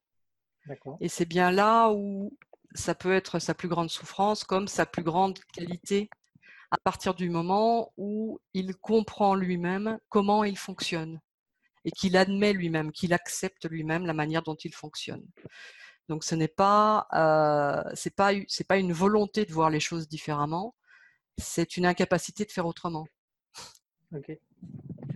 Et 0.99 1.09
c'est 1.09 1.25
bien 1.25 1.51
là 1.51 1.91
où 1.91 2.31
ça 2.75 2.95
peut 2.95 3.13
être 3.13 3.39
sa 3.39 3.53
plus 3.53 3.67
grande 3.67 3.89
souffrance 3.89 4.43
comme 4.43 4.67
sa 4.67 4.85
plus 4.85 5.03
grande 5.03 5.39
qualité 5.53 6.09
à 6.71 6.77
partir 6.77 7.15
du 7.15 7.29
moment 7.29 7.93
où 7.97 8.39
il 8.53 8.75
comprend 8.75 9.35
lui-même 9.35 9.99
comment 10.09 10.43
il 10.43 10.57
fonctionne 10.57 11.19
et 11.85 11.91
qu'il 11.91 12.17
admet 12.17 12.53
lui-même, 12.53 12.91
qu'il 12.91 13.13
accepte 13.13 13.67
lui-même 13.67 14.05
la 14.05 14.13
manière 14.13 14.43
dont 14.43 14.55
il 14.55 14.73
fonctionne. 14.73 15.25
Donc 16.09 16.23
ce 16.23 16.35
n'est 16.35 16.47
pas, 16.47 17.07
euh, 17.13 17.91
c'est 17.95 18.15
pas, 18.15 18.31
c'est 18.47 18.67
pas 18.67 18.77
une 18.77 18.93
volonté 18.93 19.45
de 19.45 19.53
voir 19.53 19.69
les 19.69 19.79
choses 19.79 20.07
différemment, 20.07 20.75
c'est 21.37 21.77
une 21.77 21.85
incapacité 21.85 22.45
de 22.45 22.51
faire 22.51 22.65
autrement. 22.65 23.07
Ok. 24.15 24.31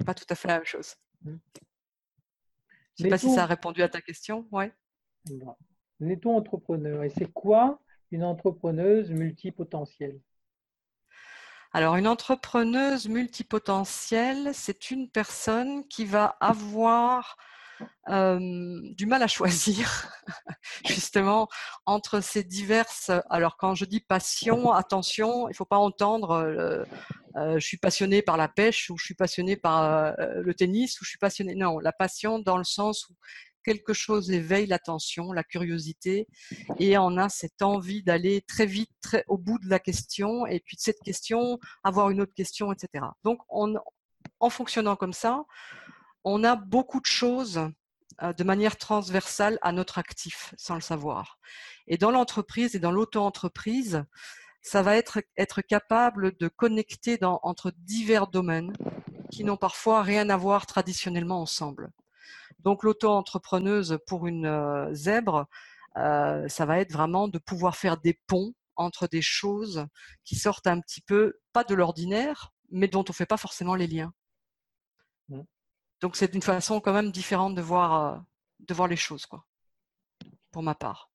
Pas 0.05 0.13
tout 0.13 0.25
à 0.29 0.36
fait 0.36 0.48
la 0.48 0.55
même 0.55 0.65
chose. 0.65 0.95
Je 1.25 3.03
sais 3.03 3.10
pas 3.10 3.17
si 3.17 3.33
ça 3.33 3.43
a 3.43 3.45
répondu 3.48 3.81
à 3.81 3.89
ta 3.89 4.01
question. 4.01 4.48
Ouais. 4.51 4.72
Bon. 5.25 5.55
Mettons 6.00 6.36
entrepreneur. 6.36 7.04
Et 7.04 7.10
c'est 7.10 7.32
quoi 7.32 7.80
une 8.12 8.24
entrepreneuse 8.24 9.12
multipotentielle? 9.12 10.20
Alors, 11.76 11.96
une 11.96 12.08
entrepreneuse 12.08 13.08
multipotentielle, 13.08 14.52
c'est 14.54 14.92
une 14.92 15.10
personne 15.10 15.88
qui 15.88 16.06
va 16.06 16.38
avoir 16.40 17.36
euh, 18.10 18.80
du 18.94 19.08
mal 19.08 19.24
à 19.24 19.28
choisir, 19.28 20.08
justement, 20.86 21.48
entre 21.88 22.22
ces 22.22 22.44
diverses. 22.44 23.10
Alors, 23.30 23.58
quand 23.58 23.74
je 23.74 23.86
dis 23.86 24.02
passion, 24.02 24.72
attention, 24.72 25.48
il 25.48 25.52
ne 25.52 25.56
faut 25.56 25.66
pas 25.66 25.78
entendre 25.78 26.32
euh, 26.32 26.84
euh, 27.36 27.56
je 27.58 27.66
suis 27.66 27.78
passionné 27.78 28.22
par 28.22 28.38
la 28.38 28.48
pêche 28.48 28.92
ou 28.92 28.98
je 29.00 29.06
suis 29.06 29.16
passionné 29.16 29.56
par 29.56 30.16
le 30.20 30.54
tennis 30.54 31.02
ou 31.02 31.06
je 31.06 31.10
suis 31.10 31.18
passionné. 31.18 31.56
Non, 31.56 31.80
la 31.80 31.92
passion 31.92 32.38
dans 32.38 32.58
le 32.58 32.64
sens 32.64 33.10
où 33.10 33.14
quelque 33.63 33.93
chose 33.93 34.32
éveille 34.32 34.67
l'attention, 34.67 35.32
la 35.32 35.43
curiosité, 35.43 36.27
et 36.79 36.98
on 36.98 37.17
a 37.17 37.29
cette 37.29 37.62
envie 37.62 38.03
d'aller 38.03 38.41
très 38.41 38.65
vite, 38.65 38.89
au 39.27 39.38
bout 39.38 39.60
de 39.60 39.70
la 39.70 39.79
question, 39.79 40.46
et 40.46 40.60
puis 40.60 40.77
de 40.77 40.82
cette 40.82 41.00
question, 41.00 41.60
avoir 41.84 42.10
une 42.10 42.22
autre 42.22 42.34
question, 42.34 42.72
etc. 42.72 43.05
Donc, 43.24 43.39
on, 43.50 43.75
en 44.39 44.50
fonctionnant 44.50 44.96
comme 44.96 45.13
ça, 45.13 45.43
on 46.24 46.43
a 46.43 46.55
beaucoup 46.55 47.00
de 47.00 47.05
choses 47.05 47.70
euh, 48.22 48.34
de 48.34 48.43
manière 48.43 48.77
transversale 48.77 49.58
à 49.62 49.72
notre 49.72 49.98
actif, 49.98 50.53
sans 50.58 50.75
le 50.75 50.82
savoir. 50.82 51.39
Et 51.88 51.98
dans 51.98 52.12
l'entreprise 52.12 52.75
et 52.75 52.79
dans 52.79 52.91
l'auto-entreprise, 52.91 54.03
ça 54.62 54.82
va 54.82 54.96
être 54.96 55.62
capable 55.62 56.38
de 56.38 56.48
connecter 56.48 57.20
entre 57.22 57.74
divers 57.79 58.27
domaines 58.27 58.74
qui 59.29 59.43
n'ont 59.43 59.58
parfois 59.58 60.03
rien 60.03 60.29
à 60.29 60.38
voir 60.38 60.65
traditionnellement 60.65 61.41
ensemble. 61.41 61.91
Donc 62.60 62.84
l'auto-entrepreneuse 62.84 64.00
pour 64.08 64.27
une 64.27 64.46
euh, 64.46 64.94
zèbre, 64.94 65.48
euh, 65.98 66.48
ça 66.48 66.65
va 66.65 66.80
être 66.80 66.92
vraiment 66.92 67.27
de 67.27 67.38
pouvoir 67.38 67.75
faire 67.75 67.98
des 67.98 68.20
ponts 68.27 68.53
entre 68.75 69.08
des 69.08 69.22
choses 69.22 69.86
qui 70.24 70.36
sortent 70.36 70.68
un 70.68 70.80
petit 70.80 71.01
peu, 71.01 71.39
pas 71.51 71.63
de 71.63 71.75
l'ordinaire, 71.75 72.51
mais 72.72 72.88
dont 72.88 73.01
on 73.08 73.12
ne 73.12 73.13
fait 73.13 73.27
pas 73.27 73.38
forcément 73.38 73.75
les 73.75 73.88
liens. 73.88 74.13
Mm. 75.30 75.42
Donc 76.01 76.15
c'est 76.15 76.34
une 76.34 76.42
façon 76.42 76.82
quand 76.82 76.94
même 76.94 77.12
différente 77.12 77.56
de 77.56 77.62
voir, 77.62 78.15
euh, 78.15 78.20
de 78.60 78.74
voir 78.74 78.88
les 78.88 78.96
choses, 78.96 79.25
quoi, 79.25 79.46
pour 80.51 80.63
ma 80.63 80.75
part. 80.75 81.12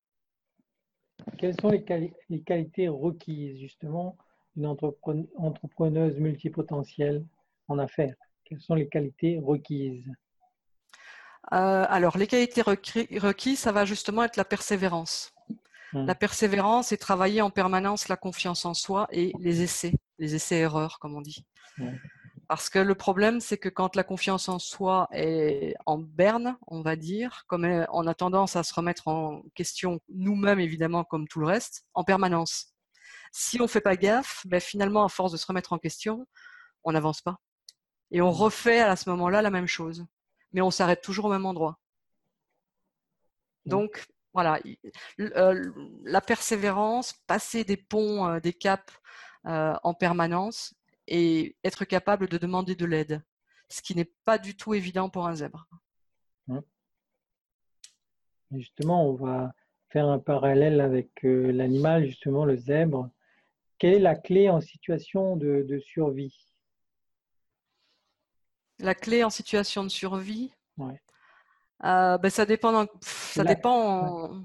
Quelles 1.37 1.61
sont 1.61 1.71
les, 1.71 1.83
quali- 1.83 2.15
les 2.29 2.43
qualités 2.43 2.88
requises 2.88 3.59
justement 3.59 4.17
une 4.57 4.67
entrepreneuse 4.67 6.17
multipotentielle 6.19 7.25
en 7.67 7.79
affaires? 7.79 8.15
Quelles 8.45 8.61
sont 8.61 8.75
les 8.75 8.88
qualités 8.88 9.38
requises? 9.38 10.07
Euh, 11.52 11.87
Alors, 11.88 12.19
les 12.19 12.26
qualités 12.26 12.62
requises, 12.62 13.59
ça 13.59 13.73
va 13.73 13.85
justement 13.85 14.25
être 14.25 14.37
la 14.37 14.45
persévérance. 14.45 15.33
Hum. 15.95 16.07
La 16.07 16.14
persévérance 16.14 16.93
et 16.93 16.99
travailler 16.99 17.40
en 17.40 17.50
permanence 17.50 18.09
la 18.09 18.17
confiance 18.17 18.64
en 18.67 18.75
soi 18.75 19.09
et 19.11 19.33
les 19.38 19.62
essais, 19.62 19.95
les 20.19 20.35
essais-erreurs, 20.35 20.99
comme 20.99 21.14
on 21.14 21.23
dit. 21.23 21.47
Parce 22.49 22.71
que 22.71 22.78
le 22.78 22.95
problème, 22.95 23.40
c'est 23.40 23.59
que 23.59 23.69
quand 23.69 23.95
la 23.95 24.02
confiance 24.02 24.49
en 24.49 24.59
soi 24.59 25.09
est 25.12 25.75
en 25.85 25.99
berne, 25.99 26.57
on 26.67 26.81
va 26.81 26.97
dire, 26.97 27.45
comme 27.47 27.67
on 27.93 28.07
a 28.07 28.14
tendance 28.14 28.57
à 28.57 28.62
se 28.62 28.73
remettre 28.73 29.09
en 29.09 29.43
question 29.55 30.00
nous-mêmes, 30.09 30.59
évidemment, 30.59 31.05
comme 31.05 31.28
tout 31.28 31.40
le 31.40 31.47
reste, 31.47 31.85
en 31.93 32.05
permanence. 32.05 32.75
Si 33.33 33.61
on 33.61 33.64
ne 33.64 33.69
fait 33.69 33.83
pas 33.83 33.97
gaffe, 33.97 34.47
ben 34.47 34.61
finalement, 34.61 35.05
à 35.05 35.11
force 35.11 35.33
de 35.33 35.37
se 35.37 35.47
remettre 35.47 35.75
en 35.75 35.78
question, 35.78 36.26
on 36.85 36.93
n'avance 36.93 37.21
pas. 37.21 37.37
Et 38.11 38.23
on 38.23 38.31
refait 38.31 38.81
à 38.81 38.97
ce 38.97 39.11
moment-là 39.11 39.43
la 39.43 39.50
même 39.50 39.67
chose. 39.67 40.07
Mais 40.52 40.61
on 40.61 40.71
s'arrête 40.71 41.02
toujours 41.02 41.26
au 41.26 41.31
même 41.31 41.47
endroit. 41.47 41.78
Donc, 43.67 44.07
voilà, 44.33 44.61
euh, 45.21 45.73
la 46.05 46.21
persévérance, 46.21 47.12
passer 47.26 47.64
des 47.64 47.76
ponts, 47.76 48.26
euh, 48.26 48.40
des 48.40 48.52
caps 48.52 48.93
euh, 49.47 49.75
en 49.83 49.95
permanence, 49.95 50.75
et 51.07 51.57
être 51.64 51.85
capable 51.85 52.28
de 52.28 52.38
demander 52.38 52.75
de 52.75 52.87
l'aide, 52.87 53.23
ce 53.69 53.83
qui 53.83 53.95
n'est 53.95 54.12
pas 54.25 54.38
du 54.38 54.57
tout 54.57 54.75
évident 54.75 55.09
pour 55.11 55.26
un 55.26 55.35
zèbre. 55.35 55.67
Justement, 58.52 59.07
on 59.09 59.14
va 59.14 59.55
faire 59.90 60.07
un 60.07 60.19
parallèle 60.19 60.81
avec 60.81 61.25
euh, 61.25 61.50
l'animal, 61.52 62.07
justement 62.07 62.45
le 62.45 62.57
zèbre. 62.57 63.11
Quelle 63.78 63.95
est 63.95 64.00
la 64.00 64.17
clé 64.17 64.49
en 64.49 64.61
situation 64.61 65.37
de, 65.37 65.78
survie? 65.85 66.35
La 68.81 68.95
clé 68.95 69.25
en 69.25 69.31
situation 69.31 69.83
de 69.83 69.89
survie 69.89 70.53
euh, 71.85 72.19
ben, 72.19 72.31
Ça 72.31 72.47
dépend. 72.47 72.87
ça 73.01 73.43
la, 73.43 73.55
dépend 73.55 74.45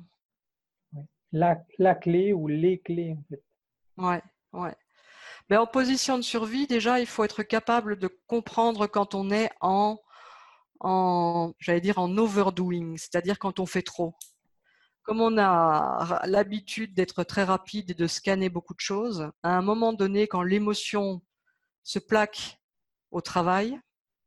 la, 1.31 1.63
la, 1.79 1.95
clé 1.95 2.33
ou 2.33 2.47
les 2.47 2.79
clés, 2.79 3.15
en 3.17 3.23
fait. 3.29 3.43
Ouais, 3.97 4.21
ouais. 4.53 4.75
Mais 5.49 5.57
en 5.57 5.67
position 5.67 6.17
de 6.17 6.23
survie, 6.23 6.67
déjà, 6.67 6.99
il 6.99 7.05
faut 7.05 7.23
être 7.23 7.43
capable 7.43 7.97
de 7.97 8.07
comprendre 8.27 8.87
quand 8.87 9.13
on 9.13 9.29
est 9.29 9.49
en, 9.61 9.99
en 10.79 11.53
j'allais 11.59 11.81
dire, 11.81 11.99
en 11.99 12.17
overdoing, 12.17 12.95
c'est-à-dire 12.97 13.39
quand 13.39 13.59
on 13.59 13.65
fait 13.65 13.81
trop. 13.81 14.15
Comme 15.03 15.19
on 15.19 15.37
a 15.37 16.21
l'habitude 16.27 16.93
d'être 16.93 17.23
très 17.23 17.43
rapide 17.43 17.91
et 17.91 17.93
de 17.93 18.07
scanner 18.07 18.49
beaucoup 18.49 18.73
de 18.73 18.79
choses, 18.79 19.29
à 19.43 19.57
un 19.57 19.61
moment 19.61 19.91
donné, 19.91 20.27
quand 20.27 20.43
l'émotion 20.43 21.21
se 21.83 21.99
plaque 21.99 22.61
au 23.11 23.19
travail, 23.19 23.79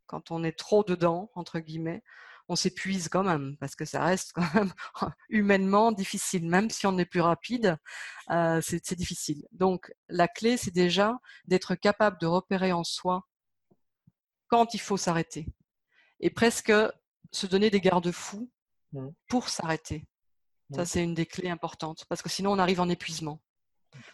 quand 0.07 0.31
on 0.31 0.45
est 0.45 0.57
trop 0.57 0.85
dedans, 0.85 1.31
entre 1.35 1.59
guillemets, 1.59 2.03
on 2.49 2.57
s'épuise 2.57 3.09
quand 3.09 3.25
même 3.25 3.57
parce 3.59 3.75
que 3.75 3.85
ça 3.85 4.05
reste 4.05 4.33
quand 4.35 4.55
même 4.55 4.73
humainement 5.29 5.93
difficile. 5.93 6.47
Même 6.47 6.71
si 6.71 6.87
on 6.87 6.97
est 6.99 7.07
plus 7.07 7.21
rapide, 7.21 7.77
euh, 8.31 8.61
c'est 8.63 8.95
difficile. 8.95 9.47
Donc 9.53 9.93
la 10.09 10.29
clé, 10.29 10.57
c'est 10.57 10.71
déjà 10.71 11.19
d'être 11.47 11.75
capable 11.75 12.19
de 12.21 12.27
repérer 12.27 12.73
en 12.73 12.85
soi 12.85 13.27
quand 14.49 14.75
il 14.75 14.81
faut 14.81 14.97
s'arrêter 14.97 15.47
et 16.21 16.31
presque 16.31 16.73
se 17.33 17.47
donner 17.47 17.71
des 17.71 17.81
garde-fous 17.81 18.51
mmh. 18.93 19.09
pour 19.29 19.49
s'arrêter. 19.49 20.07
Ça, 20.75 20.85
c'est 20.85 21.03
une 21.03 21.15
des 21.15 21.27
clés 21.27 21.49
importantes 21.49 22.05
parce 22.09 22.23
que 22.23 22.29
sinon 22.29 22.53
on 22.53 22.59
arrive 22.59 22.81
en 22.81 22.89
épuisement. 22.89 23.41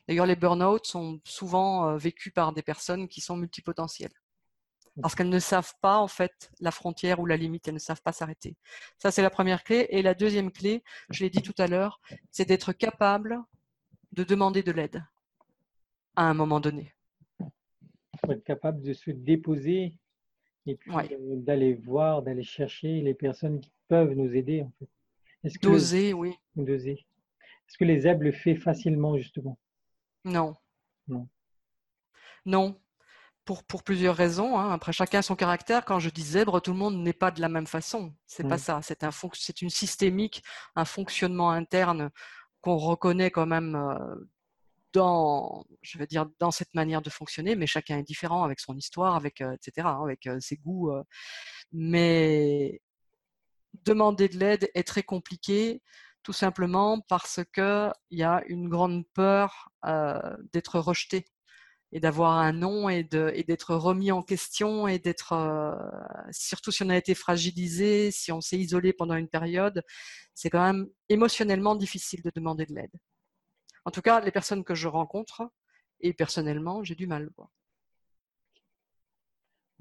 D'ailleurs, 0.07 0.27
les 0.27 0.37
burn-out 0.37 0.87
sont 0.87 1.21
souvent 1.25 1.89
euh, 1.89 1.97
vécus 1.97 2.33
par 2.33 2.53
des 2.53 2.63
personnes 2.63 3.09
qui 3.09 3.21
sont 3.21 3.37
multipotentielles 3.37 4.13
parce 5.01 5.15
qu'elles 5.15 5.29
ne 5.29 5.39
savent 5.39 5.73
pas 5.81 5.99
en 5.99 6.09
fait 6.09 6.51
la 6.61 6.71
frontière 6.71 7.21
ou 7.21 7.27
la 7.27 7.37
limite, 7.37 7.67
elles 7.69 7.75
ne 7.75 7.79
savent 7.79 8.03
pas 8.03 8.13
s'arrêter. 8.13 8.57
Ça, 8.99 9.11
c'est 9.11 9.23
la 9.23 9.31
première 9.31 9.65
clé. 9.65 9.87
Et 9.91 10.03
la 10.03 10.15
deuxième 10.15 10.51
clé, 10.51 10.83
je 11.11 11.25
l'ai 11.25 11.31
dit 11.31 11.43
tout 11.43 11.55
à 11.59 11.67
l'heure, 11.67 12.01
c'est 12.31 12.47
d'être 12.47 12.73
capable 12.73 13.41
de 14.13 14.25
demander 14.25 14.63
de 14.63 14.73
l'aide 14.73 15.03
à 16.17 16.25
un 16.25 16.35
moment 16.35 16.61
donné. 16.61 16.95
Il 17.41 18.27
faut 18.27 18.33
être 18.33 18.45
capable 18.45 18.83
de 18.83 18.93
se 18.93 19.11
déposer 19.11 19.99
et 20.67 20.77
puis 20.77 20.93
d'aller 21.21 21.75
voir, 21.75 22.23
d'aller 22.23 22.43
chercher 22.43 23.01
les 23.01 23.15
personnes 23.15 23.61
qui 23.61 23.73
peuvent 23.89 24.13
nous 24.13 24.35
aider 24.35 24.63
en 24.63 24.73
fait. 24.79 24.89
Est-ce 25.45 25.59
que 25.59 25.67
Doser, 25.67 26.13
oui. 26.13 26.35
Doser. 26.55 27.05
Est-ce 27.69 27.79
que 27.79 27.85
les 27.85 28.01
zèbres 28.01 28.23
le 28.23 28.33
font 28.33 28.55
facilement 28.57 29.17
justement? 29.17 29.59
Non. 30.25 30.55
Non. 31.09 31.27
Non, 32.45 32.81
pour, 33.45 33.65
pour 33.65 33.83
plusieurs 33.83 34.17
raisons. 34.17 34.59
Hein. 34.59 34.73
Après, 34.73 34.93
chacun 34.93 35.23
son 35.23 35.37
caractère. 35.37 35.85
Quand 35.85 35.99
je 35.99 36.11
dis 36.11 36.23
zèbre, 36.23 36.61
tout 36.61 36.73
le 36.73 36.79
monde 36.79 36.97
n'est 37.03 37.13
pas 37.13 37.31
de 37.31 37.41
la 37.41 37.49
même 37.49 37.67
façon. 37.67 38.15
C'est 38.27 38.47
pas 38.47 38.57
mm. 38.57 38.59
ça. 38.59 38.81
C'est 38.83 39.05
un 39.05 39.11
c'est 39.35 39.63
une 39.63 39.71
systémique, 39.71 40.43
un 40.77 40.85
fonctionnement 40.85 41.51
interne 41.51 42.11
qu'on 42.61 42.77
reconnaît 42.77 43.31
quand 43.31 43.47
même 43.47 43.75
euh, 43.75 44.15
dans, 44.93 45.65
je 45.83 45.99
veux 45.99 46.07
dire, 46.07 46.27
dans 46.39 46.51
cette 46.51 46.75
manière 46.75 47.03
de 47.03 47.11
fonctionner. 47.11 47.57
Mais 47.57 47.67
chacun 47.67 47.99
est 47.99 48.05
différent 48.05 48.45
avec 48.45 48.61
son 48.61 48.77
histoire, 48.77 49.17
avec 49.17 49.41
euh, 49.41 49.53
etc., 49.55 49.89
hein, 49.89 50.03
avec 50.03 50.27
euh, 50.27 50.39
ses 50.41 50.57
goûts. 50.57 50.93
mais 51.73 52.81
demander 53.85 54.29
de 54.29 54.39
l'aide 54.39 54.71
est 54.75 54.87
très 54.87 55.03
compliqué 55.03 55.83
tout 56.23 56.35
simplement 56.35 57.01
parce 57.09 57.41
que 57.53 57.91
il 58.11 58.19
y 58.19 58.23
a 58.23 58.43
une 58.47 58.69
grande 58.69 59.05
peur 59.15 59.71
d'être 60.53 60.79
rejeté 60.79 61.25
et 61.93 62.01
d'avoir 62.01 62.39
un 62.39 62.53
nom 62.53 62.89
et 62.89 63.05
d'être 63.05 63.75
remis 63.75 64.11
en 64.13 64.23
question 64.23 64.89
et 64.89 64.99
d'être, 64.99 65.35
euh, 65.35 65.77
surtout 66.31 66.73
si 66.73 66.83
on 66.83 66.89
a 66.89 66.97
été 66.97 67.15
fragilisé, 67.15 68.11
si 68.11 68.33
on 68.33 68.41
s'est 68.41 68.59
isolé 68.59 68.95
pendant 68.95 69.15
une 69.15 69.29
période, 69.29 69.85
c'est 70.35 70.49
quand 70.49 70.65
même 70.65 70.89
émotionnellement 71.11 71.77
difficile 71.77 72.23
de 72.23 72.33
demander 72.35 72.65
de 72.65 72.75
l'aide. 72.75 72.93
En 73.85 73.91
tout 73.91 74.01
cas, 74.01 74.21
les 74.21 74.31
personnes 74.31 74.65
que 74.65 74.75
je 74.75 74.89
rencontre, 74.89 75.43
et 76.01 76.15
personnellement, 76.15 76.83
j'ai 76.83 76.95
du 76.95 77.07
mal. 77.07 77.31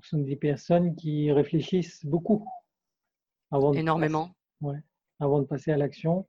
Ce 0.01 0.09
sont 0.09 0.17
des 0.17 0.35
personnes 0.35 0.95
qui 0.95 1.31
réfléchissent 1.31 2.05
beaucoup. 2.05 2.45
Avant 3.51 3.71
Énormément. 3.73 4.35
ouais, 4.59 4.79
avant 5.19 5.39
de 5.39 5.45
passer 5.45 5.71
à 5.71 5.77
l'action. 5.77 6.27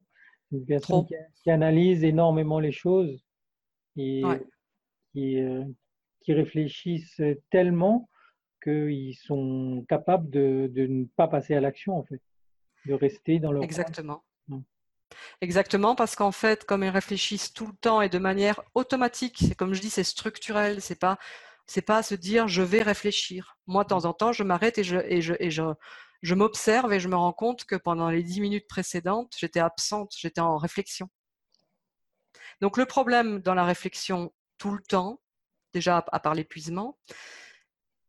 Des 0.52 0.60
personnes 0.60 1.06
qui, 1.06 1.14
qui, 1.42 1.50
analysent 1.50 2.04
énormément 2.04 2.60
les 2.60 2.72
choses 2.72 3.24
et 3.96 4.22
qui, 5.12 5.40
euh, 5.40 5.64
qui 6.20 6.32
réfléchissent 6.32 7.20
tellement 7.50 8.08
qu'ils 8.62 9.16
sont 9.16 9.84
capables 9.88 10.30
de, 10.30 10.70
de, 10.72 10.86
ne 10.86 11.04
pas 11.16 11.28
passer 11.28 11.54
à 11.54 11.60
l'action, 11.60 11.96
en 11.96 12.04
fait, 12.04 12.20
de 12.86 12.94
rester 12.94 13.38
dans 13.38 13.52
leur. 13.52 13.62
Exactement. 13.62 14.24
Exactement, 15.40 15.94
parce 15.94 16.16
qu'en 16.16 16.32
fait, 16.32 16.64
comme 16.64 16.82
ils 16.84 16.88
réfléchissent 16.88 17.52
tout 17.52 17.66
le 17.66 17.74
temps 17.74 18.00
et 18.00 18.08
de 18.08 18.18
manière 18.18 18.62
automatique, 18.74 19.36
c'est 19.40 19.54
comme 19.54 19.74
je 19.74 19.80
dis, 19.80 19.90
c'est 19.90 20.04
structurel, 20.04 20.80
c'est 20.80 20.98
pas, 20.98 21.18
c'est 21.66 21.82
pas 21.82 22.02
se 22.02 22.14
dire 22.14 22.48
je 22.48 22.62
vais 22.62 22.82
réfléchir. 22.82 23.56
Moi, 23.66 23.84
de 23.84 23.88
temps 23.88 24.04
en 24.04 24.12
temps, 24.12 24.32
je 24.32 24.42
m'arrête 24.42 24.78
et 24.78 24.84
je, 24.84 24.96
et 24.96 25.20
je, 25.20 25.34
et 25.38 25.50
je, 25.50 25.62
je 26.22 26.34
m'observe 26.34 26.92
et 26.92 27.00
je 27.00 27.08
me 27.08 27.16
rends 27.16 27.32
compte 27.32 27.64
que 27.64 27.76
pendant 27.76 28.10
les 28.10 28.22
dix 28.22 28.40
minutes 28.40 28.68
précédentes, 28.68 29.34
j'étais 29.38 29.60
absente, 29.60 30.14
j'étais 30.16 30.40
en 30.40 30.56
réflexion. 30.56 31.08
Donc 32.60 32.76
le 32.76 32.86
problème 32.86 33.40
dans 33.40 33.54
la 33.54 33.64
réflexion 33.64 34.32
tout 34.62 34.70
le 34.70 34.80
temps, 34.80 35.20
déjà 35.74 36.04
à 36.12 36.20
part 36.20 36.34
l'épuisement, 36.34 36.96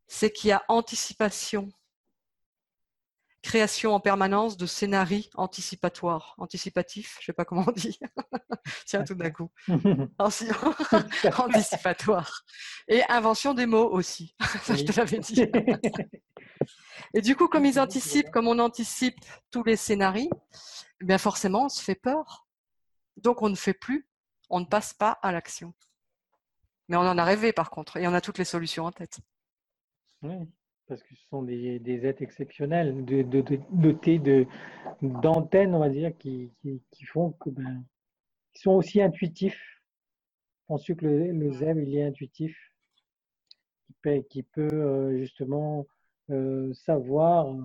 c'est 0.05 0.31
qu'il 0.31 0.49
y 0.49 0.51
a 0.51 0.63
anticipation, 0.67 1.71
création 3.41 3.95
en 3.95 3.99
permanence 3.99 4.55
de 4.55 4.67
scénarios 4.67 5.31
anticipatoires, 5.33 6.35
anticipatifs, 6.37 7.17
je 7.19 7.23
ne 7.23 7.25
sais 7.25 7.33
pas 7.33 7.43
comment 7.43 7.65
on 7.67 7.71
dit, 7.71 7.99
tiens 8.85 9.03
tout 9.03 9.15
d'un 9.15 9.31
coup, 9.31 9.49
anticipatoire, 11.39 12.43
et 12.87 13.01
invention 13.09 13.55
des 13.55 13.65
mots 13.65 13.89
aussi, 13.89 14.35
ça 14.61 14.75
je 14.75 14.83
te 14.83 14.91
l'avais 14.91 15.17
dit. 15.17 15.47
et 17.15 17.21
du 17.21 17.35
coup, 17.35 17.47
comme 17.47 17.65
ils 17.65 17.79
anticipent, 17.79 18.29
comme 18.29 18.47
on 18.47 18.59
anticipe 18.59 19.17
tous 19.49 19.63
les 19.63 19.75
scénarios, 19.75 20.29
eh 21.01 21.05
bien 21.05 21.17
forcément, 21.17 21.65
on 21.65 21.69
se 21.69 21.81
fait 21.81 21.95
peur. 21.95 22.45
Donc 23.17 23.41
on 23.41 23.49
ne 23.49 23.55
fait 23.55 23.73
plus, 23.73 24.07
on 24.51 24.59
ne 24.59 24.65
passe 24.65 24.93
pas 24.93 25.17
à 25.23 25.31
l'action. 25.31 25.73
Mais 26.89 26.97
on 26.97 27.01
en 27.01 27.17
a 27.17 27.23
rêvé 27.23 27.53
par 27.53 27.69
contre, 27.69 27.97
et 27.97 28.07
on 28.07 28.13
a 28.13 28.21
toutes 28.21 28.37
les 28.37 28.45
solutions 28.45 28.85
en 28.85 28.91
tête. 28.91 29.19
Oui, 30.21 30.35
parce 30.87 31.01
que 31.03 31.15
ce 31.15 31.27
sont 31.29 31.43
des, 31.43 32.05
êtres 32.05 32.21
exceptionnels, 32.21 33.05
de, 33.05 33.21
dotés 33.71 34.19
de, 34.19 34.45
d'antennes, 35.01 35.75
on 35.75 35.79
va 35.79 35.89
dire, 35.89 36.17
qui, 36.17 36.51
font 37.07 37.31
que, 37.33 37.49
ben, 37.49 37.83
qui 38.53 38.61
sont 38.61 38.71
aussi 38.71 39.01
intuitifs. 39.01 39.61
Pense 40.67 40.85
que 40.85 40.93
le, 41.05 41.31
le 41.31 41.51
zèbre, 41.51 41.81
il 41.81 41.95
est 41.95 42.03
intuitif, 42.03 42.55
qui 44.29 44.43
peut, 44.43 44.67
euh, 44.73 45.17
justement 45.17 45.87
euh, 46.29 46.73
savoir, 46.73 47.55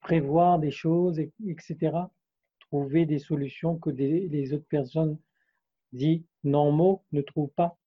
prévoir 0.00 0.58
des 0.58 0.70
choses, 0.70 1.18
etc. 1.18 1.92
Trouver 2.60 3.06
des 3.06 3.18
solutions 3.18 3.78
que 3.78 3.90
les 3.90 4.52
autres 4.52 4.66
personnes 4.68 5.18
dites 5.92 6.26
normaux 6.42 7.04
ne 7.12 7.20
trouvent 7.20 7.52
pas. 7.52 7.78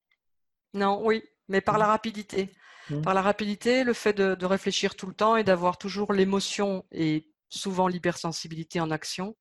Non, 0.75 1.01
oui, 1.03 1.23
mais 1.47 1.61
par 1.61 1.77
la 1.77 1.87
rapidité. 1.87 2.51
Mhm. 2.89 3.01
Par 3.01 3.13
la 3.13 3.21
rapidité, 3.21 3.83
le 3.83 3.93
fait 3.93 4.13
de, 4.13 4.35
de 4.35 4.45
réfléchir 4.45 4.95
tout 4.95 5.07
le 5.07 5.13
temps 5.13 5.35
et 5.35 5.43
d'avoir 5.43 5.77
toujours 5.77 6.13
l'émotion 6.13 6.85
et 6.91 7.31
souvent 7.49 7.87
l'hypersensibilité 7.87 8.79
en 8.79 8.91
action. 8.91 9.35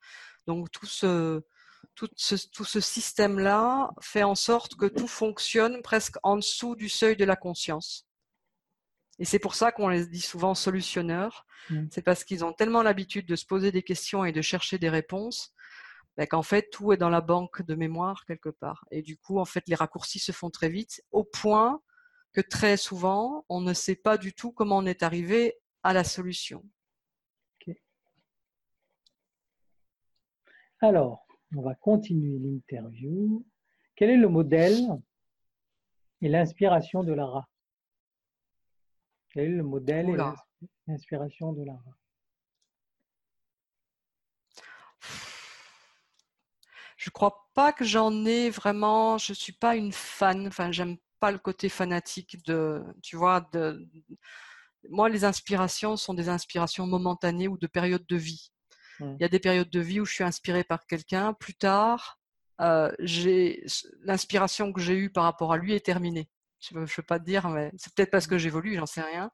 Donc 0.47 0.71
tout 0.71 0.87
ce, 0.87 1.43
tout 1.95 2.09
ce, 2.17 2.37
tout 2.53 2.65
ce 2.65 2.81
système-là 2.81 3.91
fait 4.01 4.23
en 4.23 4.35
sorte 4.35 4.77
que 4.77 4.87
tout 4.87 5.09
fonctionne 5.09 5.83
presque 5.83 6.17
en 6.23 6.37
dessous 6.37 6.77
du 6.77 6.89
seuil 6.89 7.17
de 7.17 7.25
la 7.25 7.37
conscience. 7.37 8.07
Et 9.19 9.25
c'est 9.25 9.39
pour 9.39 9.55
ça 9.55 9.73
qu'on 9.73 9.89
les 9.89 10.07
dit 10.07 10.21
souvent 10.21 10.55
solutionneurs. 10.55 11.47
Mm. 11.71 11.87
C'est 11.91 12.03
parce 12.03 12.25
qu'ils 12.25 12.45
ont 12.45 12.53
tellement 12.53 12.83
l'habitude 12.83 13.27
de 13.27 13.37
se 13.37 13.47
poser 13.47 13.71
des 13.73 13.83
questions 13.83 14.25
et 14.25 14.33
de 14.33 14.43
chercher 14.43 14.79
des 14.79 14.89
réponses 14.89 15.54
ben, 16.17 16.27
qu'en 16.27 16.43
fait, 16.43 16.71
tout 16.71 16.93
est 16.93 16.97
dans 16.97 17.11
la 17.11 17.21
banque 17.21 17.63
de 17.63 17.75
mémoire 17.75 18.25
quelque 18.27 18.49
part. 18.49 18.87
Et 18.91 19.03
du 19.03 19.17
coup, 19.17 19.39
en 19.39 19.45
fait, 19.45 19.65
les 19.67 19.75
raccourcis 19.75 20.21
se 20.21 20.33
font 20.33 20.51
très 20.51 20.69
vite, 20.69 21.03
au 21.11 21.25
point 21.25 21.83
que 22.33 22.41
très 22.41 22.77
souvent, 22.77 23.45
on 23.49 23.61
ne 23.61 23.73
sait 23.73 23.97
pas 23.97 24.19
du 24.19 24.35
tout 24.35 24.53
comment 24.53 24.79
on 24.79 24.87
est 24.87 25.03
arrivé 25.03 25.55
à 25.83 25.93
la 25.93 26.05
solution. 26.05 26.65
Alors, 30.81 31.27
on 31.57 31.63
va 31.63 31.75
continuer 31.77 32.39
l'interview. 32.39 33.45
Quel 33.97 34.11
est 34.11 34.17
le 34.17 34.29
modèle 34.29 34.87
et 36.21 36.29
l'inspiration 36.29 37.05
de 37.05 37.13
Lara? 37.13 37.49
Quel 39.31 39.45
est 39.45 39.57
le 39.57 39.63
modèle 39.63 40.11
et 40.11 40.13
Oula. 40.13 40.35
l'inspiration 40.87 41.53
de 41.53 41.65
Lara? 41.65 41.97
Je 47.05 47.11
crois 47.11 47.51
pas 47.53 47.71
que 47.75 47.85
j'en 47.85 48.25
ai 48.25 48.49
vraiment. 48.49 49.19
Je 49.19 49.35
suis 49.35 49.53
pas 49.53 49.77
une 49.77 49.93
fan. 49.93 50.47
Enfin, 50.47 50.73
j'aime 50.73 50.97
pas 51.21 51.31
le 51.31 51.39
côté 51.39 51.69
fanatique 51.69 52.43
de. 52.47 52.83
Tu 53.03 53.15
vois, 53.15 53.47
de. 53.53 53.87
Moi, 54.89 55.11
les 55.11 55.27
inspirations 55.27 55.99
sont 55.99 56.15
des 56.15 56.31
inspirations 56.31 56.87
momentanées 56.87 57.47
ou 57.47 57.59
de 57.59 57.67
périodes 57.67 58.07
de 58.07 58.17
vie. 58.17 58.53
Mm. 59.01 59.17
Il 59.19 59.21
y 59.21 59.25
a 59.25 59.29
des 59.29 59.39
périodes 59.39 59.69
de 59.69 59.81
vie 59.81 60.01
où 60.01 60.07
je 60.07 60.15
suis 60.15 60.25
inspirée 60.25 60.65
par 60.65 60.87
quelqu'un. 60.87 61.35
Plus 61.35 61.53
tard, 61.53 62.19
euh, 62.63 62.91
l'inspiration 64.01 64.73
que 64.73 64.81
j'ai 64.81 64.97
eue 64.97 65.11
par 65.11 65.25
rapport 65.25 65.53
à 65.53 65.59
lui 65.59 65.75
est 65.75 65.85
terminée. 65.85 66.31
Je 66.61 66.79
ne 66.79 66.87
peux 66.87 67.03
pas 67.03 67.19
te 67.19 67.25
dire, 67.27 67.51
mais 67.51 67.71
c'est 67.77 67.93
peut-être 67.93 68.13
parce 68.13 68.27
que 68.27 68.39
j'évolue, 68.39 68.77
j'en 68.77 68.87
sais 68.87 69.03
rien. 69.03 69.31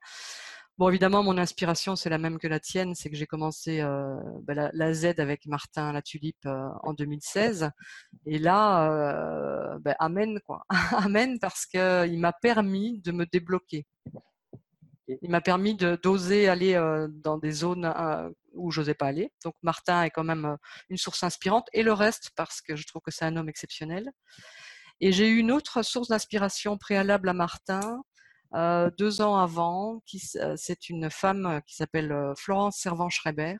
Bon, 0.77 0.89
évidemment, 0.89 1.21
mon 1.21 1.37
inspiration, 1.37 1.95
c'est 1.95 2.09
la 2.09 2.17
même 2.17 2.39
que 2.39 2.47
la 2.47 2.59
tienne, 2.59 2.95
c'est 2.95 3.09
que 3.09 3.15
j'ai 3.15 3.27
commencé 3.27 3.81
euh, 3.81 4.15
ben, 4.43 4.71
la, 4.73 4.93
Z 4.93 5.19
avec 5.19 5.45
Martin 5.45 5.91
La 5.91 6.01
Tulipe 6.01 6.45
euh, 6.45 6.69
en 6.83 6.93
2016. 6.93 7.69
Et 8.25 8.39
là, 8.39 8.89
euh, 8.89 9.77
ben, 9.79 9.95
amen, 9.99 10.39
quoi. 10.45 10.65
amen, 10.97 11.37
parce 11.39 11.65
qu'il 11.65 12.19
m'a 12.19 12.33
permis 12.33 12.99
de 13.01 13.11
me 13.11 13.25
débloquer. 13.25 13.85
Il 15.21 15.29
m'a 15.29 15.41
permis 15.41 15.75
d'oser 15.75 16.47
aller 16.47 16.73
dans 17.09 17.37
des 17.37 17.51
zones 17.51 17.93
où 18.53 18.71
j'osais 18.71 18.93
pas 18.93 19.07
aller. 19.07 19.29
Donc 19.43 19.55
Martin 19.61 20.03
est 20.03 20.09
quand 20.09 20.23
même 20.23 20.55
une 20.89 20.95
source 20.95 21.21
inspirante 21.23 21.67
et 21.73 21.83
le 21.83 21.91
reste 21.91 22.31
parce 22.37 22.61
que 22.61 22.77
je 22.77 22.87
trouve 22.87 23.01
que 23.01 23.11
c'est 23.11 23.25
un 23.25 23.35
homme 23.35 23.49
exceptionnel. 23.49 24.09
Et 25.01 25.11
j'ai 25.11 25.27
eu 25.27 25.37
une 25.37 25.51
autre 25.51 25.81
source 25.81 26.07
d'inspiration 26.07 26.77
préalable 26.77 27.27
à 27.27 27.33
Martin 27.33 28.01
euh, 28.53 28.89
deux 28.97 29.21
ans 29.21 29.37
avant. 29.37 30.01
C'est 30.55 30.89
une 30.89 31.09
femme 31.09 31.61
qui 31.65 31.75
s'appelle 31.75 32.33
Florence 32.37 32.77
Servan-Schreiber, 32.77 33.57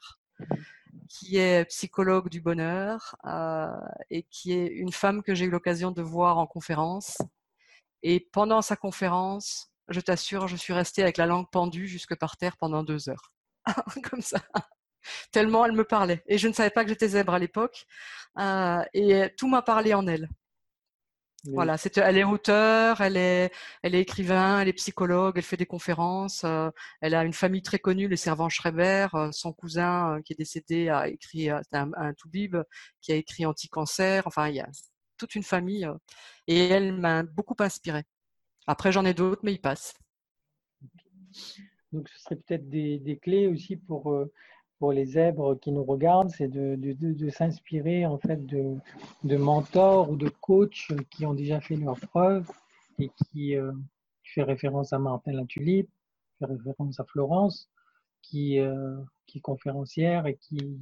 qui 1.09 1.37
est 1.37 1.65
psychologue 1.65 2.29
du 2.29 2.41
bonheur 2.41 3.15
euh, 3.25 3.67
et 4.09 4.23
qui 4.23 4.53
est 4.53 4.67
une 4.67 4.91
femme 4.91 5.23
que 5.23 5.35
j'ai 5.35 5.45
eu 5.45 5.49
l'occasion 5.49 5.91
de 5.91 6.01
voir 6.01 6.37
en 6.37 6.47
conférence. 6.47 7.17
Et 8.03 8.29
pendant 8.31 8.61
sa 8.61 8.75
conférence, 8.75 9.71
je 9.89 9.99
t'assure, 9.99 10.47
je 10.47 10.55
suis 10.55 10.73
restée 10.73 11.03
avec 11.03 11.17
la 11.17 11.25
langue 11.25 11.49
pendue 11.51 11.87
jusque 11.87 12.15
par 12.15 12.37
terre 12.37 12.57
pendant 12.57 12.83
deux 12.83 13.09
heures. 13.09 13.33
Comme 14.09 14.21
ça. 14.21 14.39
Tellement 15.31 15.65
elle 15.65 15.73
me 15.73 15.83
parlait. 15.83 16.23
Et 16.27 16.37
je 16.37 16.47
ne 16.47 16.53
savais 16.53 16.69
pas 16.69 16.83
que 16.83 16.89
j'étais 16.89 17.09
zèbre 17.09 17.33
à 17.33 17.39
l'époque. 17.39 17.85
Euh, 18.39 18.83
et 18.93 19.29
tout 19.37 19.47
m'a 19.47 19.61
parlé 19.61 19.93
en 19.93 20.07
elle. 20.07 20.29
Voilà, 21.45 21.75
c'est, 21.77 21.97
elle 21.97 22.17
est 22.19 22.23
auteure, 22.23 23.01
elle 23.01 23.17
est, 23.17 23.51
elle 23.81 23.95
est 23.95 24.01
écrivain, 24.01 24.61
elle 24.61 24.67
est 24.67 24.73
psychologue, 24.73 25.33
elle 25.37 25.43
fait 25.43 25.57
des 25.57 25.65
conférences. 25.65 26.43
euh, 26.43 26.69
elle 27.01 27.15
a 27.15 27.23
une 27.23 27.33
famille 27.33 27.63
très 27.63 27.79
connue, 27.79 28.07
les 28.07 28.15
servants 28.15 28.47
Schreiber. 28.49 29.07
euh, 29.15 29.31
son 29.31 29.51
cousin 29.51 30.17
euh, 30.17 30.21
qui 30.21 30.33
est 30.33 30.35
décédé 30.35 30.89
a 30.89 31.07
écrit 31.07 31.49
un, 31.49 31.61
un 31.73 32.13
toubib 32.13 32.57
qui 33.01 33.11
a 33.11 33.15
écrit 33.15 33.45
Anti-cancer. 33.47 34.27
Enfin, 34.27 34.49
il 34.49 34.55
y 34.55 34.59
a 34.59 34.69
toute 35.17 35.33
une 35.33 35.43
famille. 35.43 35.87
et 36.47 36.67
elle 36.69 36.93
m'a 36.93 37.23
beaucoup 37.23 37.55
inspirée. 37.59 38.03
Après, 38.67 38.91
j'en 38.91 39.05
ai 39.05 39.13
d'autres, 39.15 39.41
mais 39.43 39.53
ils 39.53 39.61
passent. 39.61 39.95
Donc, 41.91 42.07
ce 42.09 42.19
serait 42.19 42.35
peut-être 42.35 42.69
des, 42.69 42.99
des 42.99 43.17
clés 43.17 43.47
aussi 43.47 43.77
pour, 43.77 44.15
pour 44.81 44.93
les 44.93 45.05
zèbres 45.05 45.53
qui 45.59 45.71
nous 45.71 45.83
regardent, 45.83 46.31
c'est 46.31 46.47
de, 46.47 46.75
de, 46.75 46.93
de, 46.93 47.13
de 47.13 47.29
s'inspirer 47.29 48.07
en 48.07 48.17
fait 48.17 48.43
de, 48.47 49.37
mentors 49.37 50.09
ou 50.09 50.15
de 50.15 50.27
coachs 50.27 50.87
qui 51.11 51.23
ont 51.27 51.35
déjà 51.35 51.61
fait 51.61 51.75
leurs 51.75 51.99
preuves 51.99 52.49
et 52.97 53.11
qui, 53.15 53.55
euh, 53.55 53.71
fait 54.23 54.41
référence 54.41 54.91
à 54.91 54.97
Martin 54.97 55.33
Latulipe, 55.33 55.87
fait 56.39 56.45
référence 56.45 56.99
à 56.99 57.03
Florence, 57.03 57.69
qui, 58.23 58.57
euh, 58.57 58.97
qui 59.27 59.37
est 59.37 59.41
conférencière 59.41 60.25
et 60.25 60.35
qui, 60.37 60.79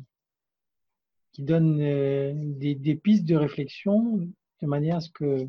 qui 1.34 1.44
donne 1.44 1.82
euh, 1.82 2.32
des, 2.36 2.76
des 2.76 2.96
pistes 2.96 3.26
de 3.26 3.36
réflexion 3.36 4.30
de 4.62 4.68
manière 4.68 4.96
à 4.96 5.02
ce 5.02 5.10
que 5.10 5.46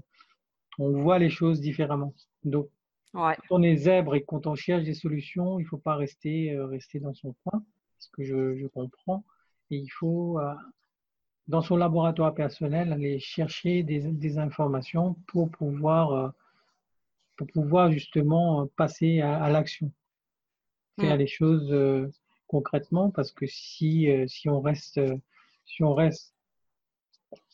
on 0.80 0.90
voit 0.90 1.20
les 1.20 1.30
choses 1.30 1.60
différemment. 1.60 2.14
Donc, 2.42 2.68
Ouais. 3.14 3.36
quand 3.36 3.58
on 3.58 3.62
est 3.62 3.76
zèbre 3.76 4.16
et 4.16 4.24
quand 4.24 4.48
on 4.48 4.56
cherche 4.56 4.82
des 4.84 4.94
solutions, 4.94 5.60
il 5.60 5.62
ne 5.62 5.68
faut 5.68 5.78
pas 5.78 5.94
rester, 5.94 6.52
euh, 6.52 6.66
rester 6.66 6.98
dans 6.98 7.14
son 7.14 7.34
coin, 7.44 7.64
ce 8.00 8.08
que 8.10 8.24
je, 8.24 8.56
je 8.56 8.66
comprends. 8.66 9.24
Et 9.70 9.76
il 9.76 9.88
faut, 9.88 10.40
euh, 10.40 10.54
dans 11.46 11.62
son 11.62 11.76
laboratoire 11.76 12.34
personnel, 12.34 12.92
aller 12.92 13.18
chercher 13.20 13.82
des, 13.82 14.00
des 14.00 14.38
informations 14.38 15.14
pour 15.28 15.50
pouvoir, 15.50 16.12
euh, 16.12 16.28
pour 17.36 17.46
pouvoir 17.48 17.92
justement 17.92 18.62
euh, 18.62 18.66
passer 18.76 19.20
à, 19.20 19.42
à 19.42 19.50
l'action, 19.50 19.92
faire 20.98 21.16
les 21.16 21.26
choses 21.28 21.70
euh, 21.72 22.10
concrètement, 22.48 23.10
parce 23.10 23.30
que 23.32 23.46
si, 23.46 24.08
si 24.26 24.48
on 24.48 24.60
reste, 24.60 25.00
si 25.64 25.84
on 25.84 25.94
reste 25.94 26.34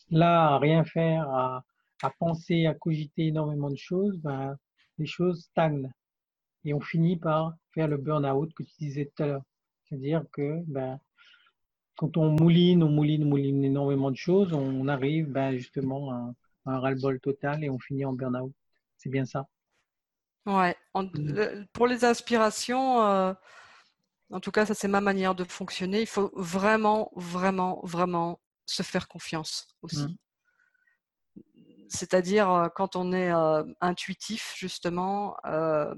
là 0.09 0.53
à 0.55 0.59
rien 0.59 0.83
faire, 0.83 1.29
à, 1.29 1.63
à 2.01 2.09
penser, 2.09 2.65
à 2.65 2.73
cogiter 2.73 3.27
énormément 3.27 3.69
de 3.69 3.77
choses, 3.77 4.17
ben, 4.17 4.57
les 4.97 5.05
choses 5.05 5.43
stagnent 5.43 5.91
et 6.65 6.73
on 6.73 6.81
finit 6.81 7.17
par 7.17 7.55
faire 7.73 7.87
le 7.87 7.97
burn-out 7.97 8.53
que 8.53 8.63
tu 8.63 8.73
disais 8.79 9.05
tout 9.05 9.23
à 9.23 9.27
l'heure. 9.27 9.43
C'est-à-dire 9.87 10.23
que 10.31 10.61
ben, 10.67 10.99
quand 11.95 12.17
on 12.17 12.29
mouline, 12.29 12.83
on 12.83 12.89
mouline, 12.89 13.23
on 13.23 13.27
mouline 13.27 13.63
énormément 13.63 14.11
de 14.11 14.15
choses, 14.17 14.53
on 14.53 14.87
arrive 14.87 15.27
ben, 15.27 15.57
justement 15.57 16.11
à, 16.11 16.33
à 16.65 16.71
un 16.75 16.79
ras-le-bol 16.79 17.19
total 17.19 17.63
et 17.63 17.69
on 17.69 17.79
finit 17.79 18.05
en 18.05 18.13
burn-out. 18.13 18.53
C'est 18.97 19.09
bien 19.09 19.25
ça. 19.25 19.47
Ouais. 20.45 20.75
En- 20.93 21.03
Mm. 21.03 21.09
le- 21.15 21.65
pour 21.73 21.87
les 21.87 22.05
inspirations, 22.05 23.01
euh, 23.01 23.33
en 24.29 24.39
tout 24.39 24.51
cas, 24.51 24.65
ça 24.65 24.73
c'est 24.73 24.87
ma 24.87 25.01
manière 25.01 25.35
de 25.35 25.43
fonctionner. 25.43 26.01
Il 26.01 26.07
faut 26.07 26.31
vraiment, 26.35 27.11
vraiment, 27.15 27.79
vraiment 27.83 28.39
se 28.65 28.83
faire 28.83 29.07
confiance 29.07 29.67
aussi. 29.81 30.03
Mm. 30.03 30.17
C'est-à-dire 31.89 32.51
euh, 32.51 32.67
quand 32.69 32.95
on 32.97 33.13
est 33.13 33.31
euh, 33.31 33.63
intuitif, 33.79 34.53
justement, 34.57 35.37
euh, 35.45 35.95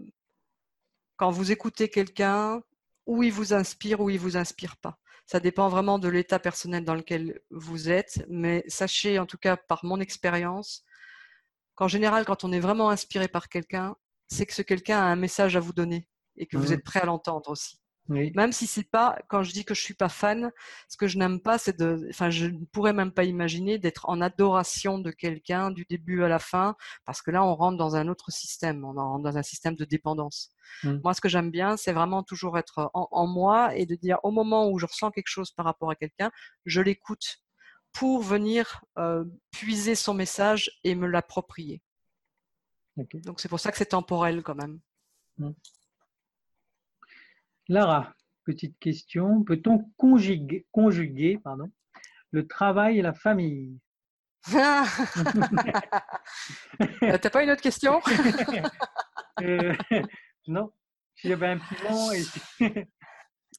quand 1.18 1.32
vous 1.32 1.52
écoutez 1.52 1.90
quelqu'un, 1.90 2.62
où 3.10 3.24
il 3.24 3.32
vous 3.34 3.54
inspire, 3.54 4.02
ou 4.02 4.10
il 4.12 4.20
vous 4.20 4.38
inspire 4.38 4.78
pas. 4.78 5.00
Ça 5.26 5.40
dépend 5.40 5.70
vraiment 5.70 6.00
de 6.00 6.08
l'état 6.10 6.40
personnel 6.40 6.86
dans 6.86 6.96
lequel 6.96 7.42
vous 7.52 7.90
êtes, 7.90 8.26
mais 8.30 8.64
sachez, 8.68 9.20
en 9.20 9.26
tout 9.26 9.38
cas 9.38 9.58
par 9.58 9.84
mon 9.86 10.00
expérience, 10.00 10.84
qu'en 11.76 11.88
général, 11.88 12.26
quand 12.26 12.44
on 12.44 12.52
est 12.52 12.60
vraiment 12.60 12.90
inspiré 12.92 13.28
par 13.28 13.50
quelqu'un, 13.50 13.96
c'est 14.28 14.46
que 14.46 14.54
ce 14.54 14.62
quelqu'un 14.62 15.00
a 15.00 15.04
un 15.06 15.16
message 15.16 15.56
à 15.56 15.60
vous 15.60 15.74
donner 15.74 16.08
et 16.38 16.46
que 16.48 16.58
vous 16.58 16.68
Mhm. 16.68 16.74
êtes 16.74 16.84
prêt 16.84 17.02
à 17.02 17.06
l'entendre 17.06 17.50
aussi. 17.50 17.80
Oui. 18.10 18.32
Même 18.36 18.52
si 18.52 18.66
c'est 18.66 18.90
pas, 18.90 19.18
quand 19.28 19.44
je 19.44 19.52
dis 19.52 19.64
que 19.64 19.76
je 19.76 19.82
suis 19.82 19.94
pas 19.94 20.10
fan, 20.10 20.52
ce 20.88 20.98
que 20.98 21.08
je 21.08 21.18
n'aime 21.18 21.40
pas, 21.40 21.58
c'est 21.60 21.78
de, 21.78 22.08
enfin, 22.10 22.32
je 22.32 22.48
ne 22.48 22.66
pourrais 22.66 22.94
même 22.94 23.12
pas 23.12 23.24
imaginer 23.24 23.78
d'être 23.78 24.10
en 24.10 24.20
adoration 24.20 24.98
de 24.98 25.12
quelqu'un 25.12 25.70
du 25.70 25.86
début 25.90 26.24
à 26.24 26.28
la 26.28 26.40
fin, 26.40 26.76
parce 27.06 27.22
que 27.22 27.30
là, 27.30 27.44
on 27.44 27.56
rentre 27.56 27.78
dans 27.78 27.96
un 27.96 28.08
autre 28.08 28.32
système, 28.32 28.84
on 28.84 28.94
rentre 28.94 29.24
dans 29.24 29.38
un 29.38 29.44
système 29.44 29.76
de 29.76 29.86
dépendance. 29.86 30.52
Mm. 30.84 30.98
Moi, 31.04 31.14
ce 31.14 31.22
que 31.22 31.30
j'aime 31.30 31.52
bien, 31.52 31.78
c'est 31.78 31.94
vraiment 31.94 32.24
toujours 32.24 32.58
être 32.58 32.90
en, 32.94 33.08
en 33.12 33.28
moi 33.28 33.76
et 33.76 33.86
de 33.86 33.96
dire 33.96 34.18
au 34.24 34.32
moment 34.32 34.70
où 34.70 34.80
je 34.80 34.88
ressens 34.88 35.12
quelque 35.12 35.30
chose 35.30 35.52
par 35.52 35.66
rapport 35.66 35.92
à 35.92 35.96
quelqu'un, 35.96 36.32
je 36.66 36.82
l'écoute 36.82 37.38
pour 37.92 38.22
venir 38.22 38.84
euh, 38.98 39.24
puiser 39.52 39.96
son 39.96 40.14
message 40.14 40.72
et 40.84 40.96
me 40.96 41.08
l'approprier. 41.08 41.82
Donc 42.98 43.40
c'est 43.40 43.50
pour 43.50 43.60
ça 43.60 43.72
que 43.72 43.78
c'est 43.78 43.86
temporel 43.86 44.44
quand 44.44 44.56
même. 44.56 44.80
Lara, 47.70 48.14
petite 48.46 48.78
question. 48.80 49.44
Peut-on 49.44 49.92
conjuguer, 49.96 50.66
conjuguer 50.72 51.38
pardon, 51.44 51.72
le 52.32 52.48
travail 52.48 53.00
et 53.00 53.02
la 53.04 53.14
famille? 53.14 53.80
Euh, 57.04 57.18
t'as 57.18 57.30
pas 57.30 57.44
une 57.44 57.52
autre 57.52 57.62
question? 57.62 58.02
Euh, 59.42 59.74
Non, 60.48 60.74
un 61.24 61.60
et 62.12 62.24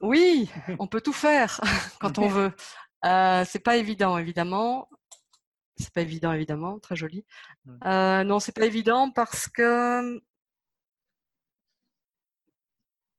Oui, 0.03 0.51
on 0.79 0.87
peut 0.87 1.01
tout 1.01 1.15
faire 1.15 1.59
quand 2.01 2.19
on 2.19 2.29
veut. 2.29 2.53
Euh, 3.07 3.45
c'est 3.47 3.61
pas 3.61 3.79
évident, 3.79 4.19
évidemment. 4.19 4.91
C'est 5.79 5.93
pas 5.95 6.03
évident, 6.03 6.33
évidemment. 6.35 6.79
Très 6.81 6.97
joli. 6.97 7.25
Euh, 7.87 8.25
non, 8.25 8.41
c'est 8.41 8.55
pas 8.55 8.67
évident 8.67 9.11
parce 9.11 9.49
que 9.49 10.21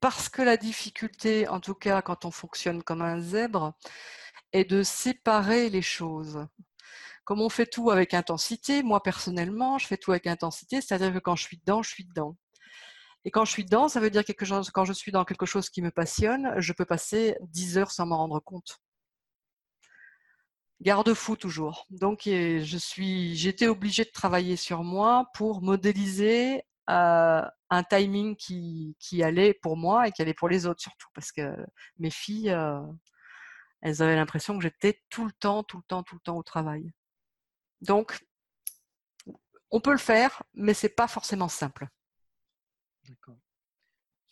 parce 0.02 0.30
que 0.30 0.42
la 0.42 0.58
difficulté, 0.58 1.48
en 1.48 1.62
tout 1.62 1.76
cas 1.76 2.02
quand 2.02 2.26
on 2.26 2.32
fonctionne 2.32 2.84
comme 2.84 3.02
un 3.02 3.22
zèbre, 3.22 3.74
est 4.52 4.66
de 4.66 4.84
séparer 4.84 5.70
les 5.70 5.82
choses. 5.82 6.46
Comme 7.24 7.42
on 7.42 7.50
fait 7.50 7.68
tout 7.68 7.92
avec 7.92 8.14
intensité, 8.14 8.84
moi 8.84 9.02
personnellement, 9.04 9.78
je 9.78 9.88
fais 9.88 9.98
tout 9.98 10.12
avec 10.12 10.28
intensité, 10.28 10.82
c'est-à-dire 10.82 11.14
que 11.14 11.20
quand 11.20 11.36
je 11.36 11.44
suis 11.44 11.58
dedans, 11.58 11.84
je 11.84 11.92
suis 11.92 12.06
dedans. 12.06 12.36
Et 13.24 13.32
quand 13.32 13.46
je 13.46 13.52
suis 13.52 13.64
dedans, 13.64 13.88
ça 13.88 14.00
veut 14.00 14.10
dire 14.10 14.26
quelque 14.26 14.46
chose, 14.46 14.72
quand 14.72 14.86
je 14.86 14.94
suis 14.94 15.12
dans 15.12 15.26
quelque 15.26 15.46
chose 15.46 15.70
qui 15.70 15.82
me 15.84 15.92
passionne, 15.92 16.54
je 16.58 16.74
peux 16.74 16.86
passer 16.86 17.38
10 17.42 17.78
heures 17.78 17.92
sans 17.92 18.08
m'en 18.08 18.18
rendre 18.18 18.40
compte. 18.40 18.80
Garde-fou 20.82 21.36
toujours. 21.36 21.86
Donc, 21.92 22.22
je 22.26 22.78
suis, 22.80 23.36
j'étais 23.36 23.68
obligée 23.68 24.04
de 24.04 24.10
travailler 24.10 24.56
sur 24.56 24.84
moi 24.84 25.28
pour 25.36 25.62
modéliser 25.62 26.64
un 26.88 27.84
timing 27.89 28.36
qui, 28.36 28.96
qui 29.00 29.24
allait 29.24 29.54
pour 29.54 29.78
moi 29.78 30.08
et 30.08 30.12
qui 30.12 30.22
allait 30.22 30.34
pour 30.34 30.50
les 30.50 30.65
autres 30.65 30.82
surtout, 30.82 31.08
parce 31.13 31.32
que 31.32 31.56
mes 31.98 32.10
filles, 32.10 32.50
euh, 32.50 32.82
elles 33.82 34.02
avaient 34.02 34.15
l'impression 34.15 34.58
que 34.58 34.63
j'étais 34.63 35.02
tout 35.10 35.26
le 35.26 35.32
temps, 35.32 35.63
tout 35.63 35.78
le 35.78 35.84
temps, 35.84 36.04
tout 36.04 36.15
le 36.15 36.22
temps 36.22 36.38
au 36.38 36.44
travail. 36.44 36.91
Donc, 37.82 38.26
on 39.72 39.80
peut 39.80 39.91
le 39.91 39.98
faire, 39.98 40.44
mais 40.54 40.74
c'est 40.74 40.96
pas 40.96 41.08
forcément 41.08 41.48
simple. 41.48 41.88
D'accord. 43.08 43.39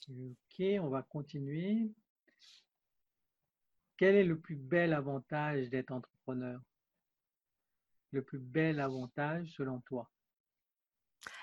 Ok, 0.10 0.62
on 0.82 0.90
va 0.90 1.04
continuer. 1.04 1.94
Quel 3.98 4.16
est 4.16 4.24
le 4.24 4.40
plus 4.40 4.56
bel 4.56 4.94
avantage 4.94 5.70
d'être 5.70 5.92
entrepreneur? 5.92 6.60
Le 8.12 8.24
plus 8.24 8.40
bel 8.40 8.80
avantage 8.80 9.52
selon 9.52 9.82
toi? 9.82 10.10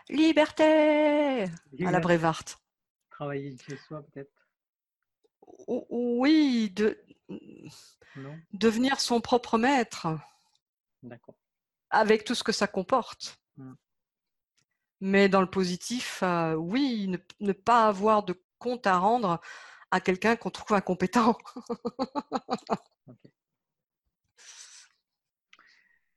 Liberté 0.09 1.45
à 1.85 1.91
la. 1.91 2.01
Brevard. 2.01 2.43
Travailler 3.11 3.55
de 3.55 3.61
chez 3.63 3.77
soi 3.77 4.03
peut-être? 4.03 4.31
Oui, 5.69 6.71
de 6.71 6.99
Non? 8.17 8.39
devenir 8.53 9.01
son 9.01 9.21
propre 9.21 9.59
maître 9.59 10.07
D'accord. 11.03 11.35
avec 11.91 12.25
tout 12.25 12.35
ce 12.35 12.45
que 12.45 12.53
ça 12.53 12.67
comporte. 12.67 13.41
Mm. 13.57 13.73
Mais 15.01 15.29
dans 15.29 15.41
le 15.41 15.51
positif, 15.51 16.23
euh, 16.23 16.55
oui, 16.55 17.09
ne, 17.09 17.19
ne 17.41 17.53
pas 17.53 17.87
avoir 17.89 18.23
de 18.23 18.41
compte 18.59 18.87
à 18.87 18.99
rendre 18.99 19.41
à 19.91 20.01
quelqu'un 20.01 20.37
qu'on 20.37 20.51
trouve 20.51 20.77
incompétent. 20.77 21.37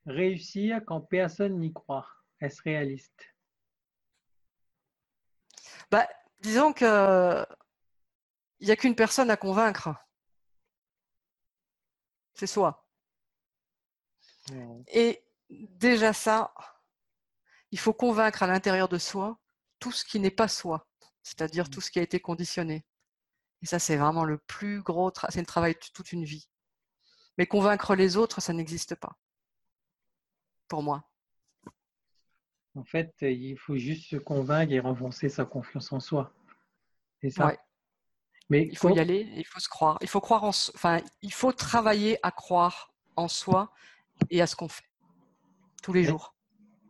Réussir 0.06 0.82
quand 0.86 1.02
personne 1.02 1.60
n'y 1.60 1.74
croit. 1.74 2.08
Est-ce 2.42 2.62
réaliste? 2.62 3.36
Bah, 5.92 6.08
disons 6.42 6.74
que 6.74 7.46
il 8.60 8.66
n'y 8.68 8.72
a 8.72 8.76
qu'une 8.76 8.96
personne 8.96 9.30
à 9.30 9.38
convaincre. 9.38 9.94
C'est 12.34 12.48
soi. 12.48 12.86
Et 14.88 15.24
déjà 15.50 16.14
ça, 16.14 16.54
il 17.72 17.80
faut 17.80 17.94
convaincre 17.94 18.44
à 18.44 18.48
l'intérieur 18.48 18.90
de 18.90 18.98
soi 18.98 19.40
tout 19.80 19.92
ce 19.92 20.04
qui 20.04 20.20
n'est 20.20 20.32
pas 20.32 20.48
soi, 20.48 20.88
c'est-à-dire 21.24 21.66
Mm. 21.66 21.70
tout 21.70 21.82
ce 21.82 21.92
qui 21.92 22.00
a 22.00 22.02
été 22.02 22.20
conditionné. 22.20 22.86
Et 23.62 23.66
ça, 23.66 23.80
c'est 23.80 23.98
vraiment 23.98 24.24
le 24.26 24.38
plus 24.38 24.82
gros, 24.82 25.10
tra- 25.12 25.30
c'est 25.32 25.40
le 25.42 25.46
travail 25.46 25.74
de 25.74 25.80
toute 25.94 26.12
une 26.12 26.24
vie. 26.26 26.50
Mais 27.38 27.48
convaincre 27.48 27.96
les 27.96 28.18
autres, 28.18 28.42
ça 28.42 28.54
n'existe 28.54 28.96
pas. 28.96 29.18
Pour 30.68 30.84
moi. 30.84 31.04
En 32.80 32.84
fait, 32.86 33.14
il 33.22 33.58
faut 33.58 33.76
juste 33.78 34.06
se 34.10 34.16
convaincre 34.16 34.72
et 34.72 34.80
renforcer 34.80 35.28
sa 35.28 35.44
confiance 35.44 35.92
en 35.92 36.00
soi. 36.00 36.32
C'est 37.22 37.30
ça? 37.30 37.48
Ouais. 37.48 37.60
Mais 38.50 38.70
Il 38.72 38.78
faut 38.78 38.96
y 38.96 39.00
aller, 39.00 39.28
il 39.36 39.46
faut 39.46 39.60
se 39.60 39.68
croire. 39.68 39.98
Il 40.02 40.08
faut 40.08 40.22
croire 40.22 40.44
en, 40.46 40.50
enfin, 40.50 40.96
il 41.22 41.34
faut 41.34 41.52
travailler 41.52 42.18
à 42.24 42.32
croire 42.32 42.94
en 43.18 43.28
soi 43.28 43.72
et 44.30 44.42
à 44.42 44.48
ce 44.48 44.56
qu'on 44.56 44.70
fait 44.70 44.90
tous 45.84 45.94
les 45.94 46.04
jours. 46.06 46.34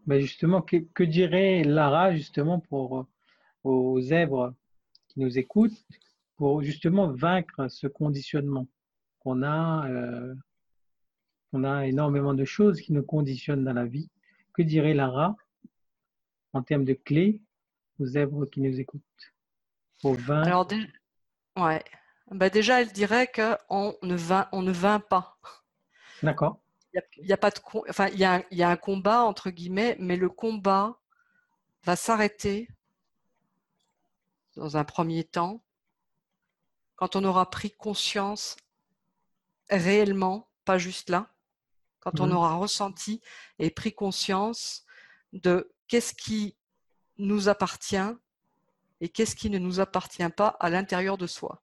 mais 0.05 0.21
justement, 0.21 0.61
que, 0.61 0.77
que 0.77 1.03
dirait 1.03 1.63
Lara 1.63 2.13
justement 2.15 2.59
pour 2.59 2.99
euh, 2.99 3.03
aux 3.63 3.99
zèbres 3.99 4.53
qui 5.07 5.19
nous 5.19 5.37
écoutent 5.37 5.85
pour 6.37 6.61
justement 6.63 7.11
vaincre 7.11 7.67
ce 7.67 7.87
conditionnement 7.87 8.67
qu'on 9.19 9.43
a, 9.43 9.89
euh, 9.89 10.33
on 11.51 11.63
a 11.63 11.87
énormément 11.87 12.33
de 12.35 12.45
choses 12.45 12.79
qui 12.79 12.93
nous 12.93 13.03
conditionnent 13.03 13.65
dans 13.65 13.73
la 13.73 13.85
vie? 13.85 14.09
Que 14.53 14.61
dirait 14.63 14.93
Lara 14.93 15.35
en 16.53 16.61
termes 16.63 16.85
de 16.85 16.93
clés 16.93 17.41
aux 17.99 18.05
zèbres 18.05 18.45
qui 18.45 18.61
nous 18.61 18.79
écoutent 18.79 19.01
pour 20.01 20.13
vaincre 20.15 20.47
Alors, 20.47 20.65
dé- 20.65 20.87
ouais. 21.57 21.83
Bah, 22.31 22.49
déjà, 22.49 22.81
elle 22.81 22.91
dirait 22.91 23.27
qu'on 23.27 23.95
ne 24.03 24.17
on 24.51 24.61
ne 24.61 24.71
vainc 24.71 25.07
pas. 25.07 25.37
D'accord. 26.23 26.59
Il 26.93 26.97
y 26.97 26.99
a, 26.99 27.03
il 27.17 27.25
y 27.27 27.33
a 27.33 27.37
pas 27.37 27.51
de, 27.51 27.59
com- 27.59 27.83
enfin, 27.89 28.07
il 28.07 28.19
y 28.19 28.23
a, 28.23 28.35
un- 28.35 28.43
y 28.51 28.63
a 28.63 28.69
un 28.69 28.77
combat 28.77 29.23
entre 29.23 29.49
guillemets, 29.49 29.95
mais 29.99 30.15
le 30.15 30.29
combat 30.29 30.99
va 31.83 31.95
s'arrêter 31.95 32.69
dans 34.55 34.75
un 34.77 34.83
premier 34.83 35.23
temps 35.23 35.61
quand 36.95 37.15
on 37.15 37.23
aura 37.23 37.49
pris 37.49 37.71
conscience 37.71 38.57
réellement, 39.69 40.49
pas 40.65 40.77
juste 40.77 41.09
là, 41.09 41.29
quand 41.99 42.19
on 42.19 42.27
Mhm. 42.27 42.33
aura 42.33 42.55
ressenti 42.55 43.21
et 43.59 43.69
pris 43.69 43.93
conscience 43.93 44.85
de 45.31 45.71
qu'est-ce 45.89 46.13
qui 46.13 46.55
nous 47.17 47.49
appartient 47.49 47.97
et 49.01 49.09
qu'est-ce 49.09 49.35
qui 49.35 49.49
ne 49.49 49.57
nous 49.57 49.81
appartient 49.81 50.29
pas 50.29 50.55
à 50.59 50.69
l'intérieur 50.69 51.17
de 51.17 51.27
soi. 51.27 51.61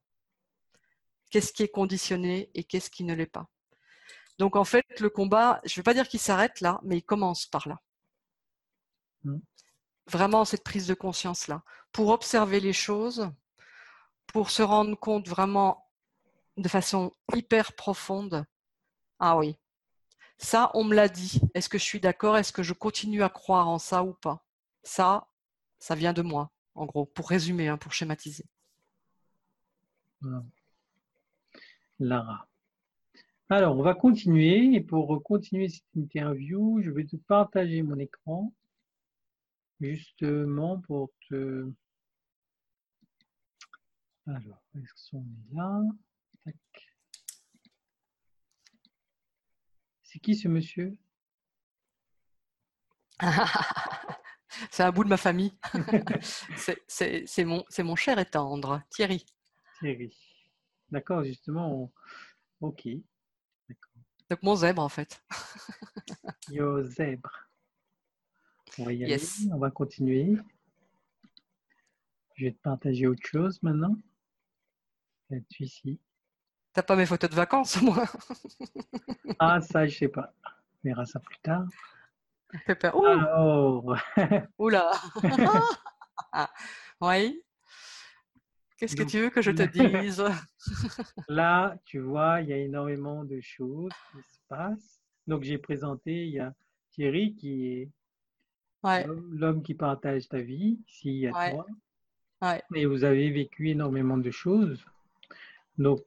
Qu'est-ce 1.30 1.52
qui 1.52 1.62
est 1.62 1.68
conditionné 1.68 2.50
et 2.54 2.64
qu'est-ce 2.64 2.90
qui 2.90 3.04
ne 3.04 3.14
l'est 3.14 3.26
pas. 3.26 3.48
Donc 4.38 4.56
en 4.56 4.64
fait, 4.64 4.84
le 5.00 5.08
combat, 5.08 5.60
je 5.64 5.72
ne 5.72 5.76
vais 5.76 5.82
pas 5.82 5.94
dire 5.94 6.08
qu'il 6.08 6.20
s'arrête 6.20 6.60
là, 6.60 6.80
mais 6.82 6.98
il 6.98 7.02
commence 7.02 7.46
par 7.46 7.68
là. 7.68 7.80
Mm. 9.24 9.38
Vraiment 10.08 10.44
cette 10.44 10.62
prise 10.62 10.86
de 10.86 10.94
conscience-là, 10.94 11.62
pour 11.92 12.10
observer 12.10 12.60
les 12.60 12.72
choses, 12.72 13.30
pour 14.26 14.50
se 14.50 14.62
rendre 14.62 14.96
compte 14.96 15.28
vraiment 15.28 15.88
de 16.56 16.68
façon 16.68 17.14
hyper 17.34 17.72
profonde. 17.72 18.44
Ah 19.18 19.36
oui, 19.36 19.58
ça, 20.38 20.70
on 20.74 20.84
me 20.84 20.94
l'a 20.94 21.08
dit. 21.08 21.40
Est-ce 21.54 21.68
que 21.68 21.78
je 21.78 21.84
suis 21.84 22.00
d'accord? 22.00 22.36
Est-ce 22.36 22.52
que 22.52 22.62
je 22.62 22.72
continue 22.72 23.22
à 23.22 23.28
croire 23.28 23.68
en 23.68 23.78
ça 23.78 24.04
ou 24.04 24.12
pas? 24.14 24.44
Ça, 24.82 25.28
ça 25.78 25.94
vient 25.94 26.12
de 26.12 26.22
moi, 26.22 26.50
en 26.74 26.86
gros, 26.86 27.06
pour 27.06 27.28
résumer, 27.28 27.68
hein, 27.68 27.78
pour 27.78 27.92
schématiser. 27.92 28.44
Lara. 31.98 32.48
Alors, 33.48 33.78
on 33.78 33.82
va 33.82 33.94
continuer. 33.94 34.74
Et 34.74 34.80
pour 34.80 35.22
continuer 35.22 35.68
cette 35.68 35.84
interview, 35.94 36.80
je 36.82 36.90
vais 36.90 37.04
te 37.04 37.16
partager 37.16 37.82
mon 37.82 37.98
écran. 37.98 38.52
Justement 39.80 40.80
pour 40.80 41.10
te. 41.28 41.70
Alors, 44.26 44.62
est-ce 44.74 45.10
qu'on 45.10 45.20
est 45.20 45.54
là? 45.54 45.82
Tac. 46.44 46.56
C'est 50.16 50.20
qui 50.20 50.34
ce 50.34 50.48
monsieur? 50.48 50.96
C'est 54.70 54.82
un 54.82 54.90
bout 54.90 55.04
de 55.04 55.10
ma 55.10 55.18
famille. 55.18 55.52
C'est- 56.88 57.44
mon, 57.44 57.62
c'est 57.68 57.82
mon 57.82 57.96
cher 57.96 58.18
et 58.18 58.24
tendre, 58.24 58.80
Thierry. 58.88 59.26
Thierry. 59.78 60.16
D'accord, 60.90 61.22
justement. 61.22 61.70
on- 61.82 62.66
Ok. 62.66 62.88
Donc 64.30 64.42
mon 64.42 64.56
zèbre, 64.56 64.80
en 64.82 64.88
fait. 64.88 65.22
Yo 66.48 66.82
zèbre. 66.82 67.46
On 68.78 68.84
va 68.84 68.94
y 68.94 69.04
aller. 69.04 69.12
Yes. 69.12 69.42
On 69.52 69.58
va 69.58 69.70
continuer. 69.70 70.34
Je 72.36 72.46
vais 72.46 72.52
te 72.52 72.58
partager 72.62 73.06
autre 73.06 73.26
chose 73.26 73.62
maintenant. 73.62 73.94
Là-dessus 75.28 75.64
ici. 75.64 76.00
T'as 76.76 76.82
pas 76.82 76.94
mes 76.94 77.06
photos 77.06 77.30
de 77.30 77.34
vacances, 77.34 77.80
moi? 77.82 78.04
Ah, 79.38 79.62
ça, 79.62 79.86
je 79.86 79.96
sais 79.96 80.08
pas. 80.08 80.34
On 80.44 80.88
verra 80.88 81.06
ça 81.06 81.18
plus 81.20 81.38
tard. 81.38 81.64
Pépère. 82.66 82.94
Ouh, 82.94 83.06
Alors, 83.06 83.96
Oula 84.58 84.90
Oui 87.00 87.42
Qu'est-ce 88.76 88.94
que 88.94 89.04
tu 89.04 89.20
veux 89.20 89.30
que 89.30 89.40
je 89.40 89.52
te 89.52 89.62
dise? 89.62 90.22
là, 91.28 91.78
tu 91.86 91.98
vois, 91.98 92.42
il 92.42 92.50
y 92.50 92.52
a 92.52 92.58
énormément 92.58 93.24
de 93.24 93.40
choses 93.40 93.92
qui 94.12 94.18
se 94.18 94.38
passent. 94.46 95.00
Donc, 95.26 95.44
j'ai 95.44 95.56
présenté, 95.56 96.26
il 96.26 96.32
y 96.34 96.40
a 96.40 96.52
Thierry 96.90 97.34
qui 97.36 97.68
est 97.68 97.88
l'homme 99.30 99.62
qui 99.62 99.72
partage 99.72 100.28
ta 100.28 100.42
vie, 100.42 100.78
ici 100.86 101.26
à 101.26 101.50
toi. 101.50 101.66
Et 102.74 102.84
vous 102.84 103.02
avez 103.02 103.30
vécu 103.30 103.70
énormément 103.70 104.18
de 104.18 104.30
choses. 104.30 104.84
Donc, 105.78 106.02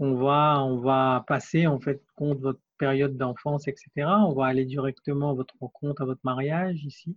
on 0.00 0.14
va, 0.14 0.62
on 0.64 0.78
va 0.78 1.24
passer 1.26 1.66
en 1.66 1.80
fait 1.80 2.02
compte 2.16 2.40
votre 2.40 2.60
période 2.78 3.16
d'enfance, 3.16 3.68
etc. 3.68 3.90
On 3.96 4.32
va 4.32 4.46
aller 4.46 4.64
directement 4.64 5.30
à 5.30 5.34
votre 5.34 5.54
rencontre, 5.60 6.02
à 6.02 6.04
votre 6.04 6.20
mariage 6.24 6.84
ici. 6.84 7.16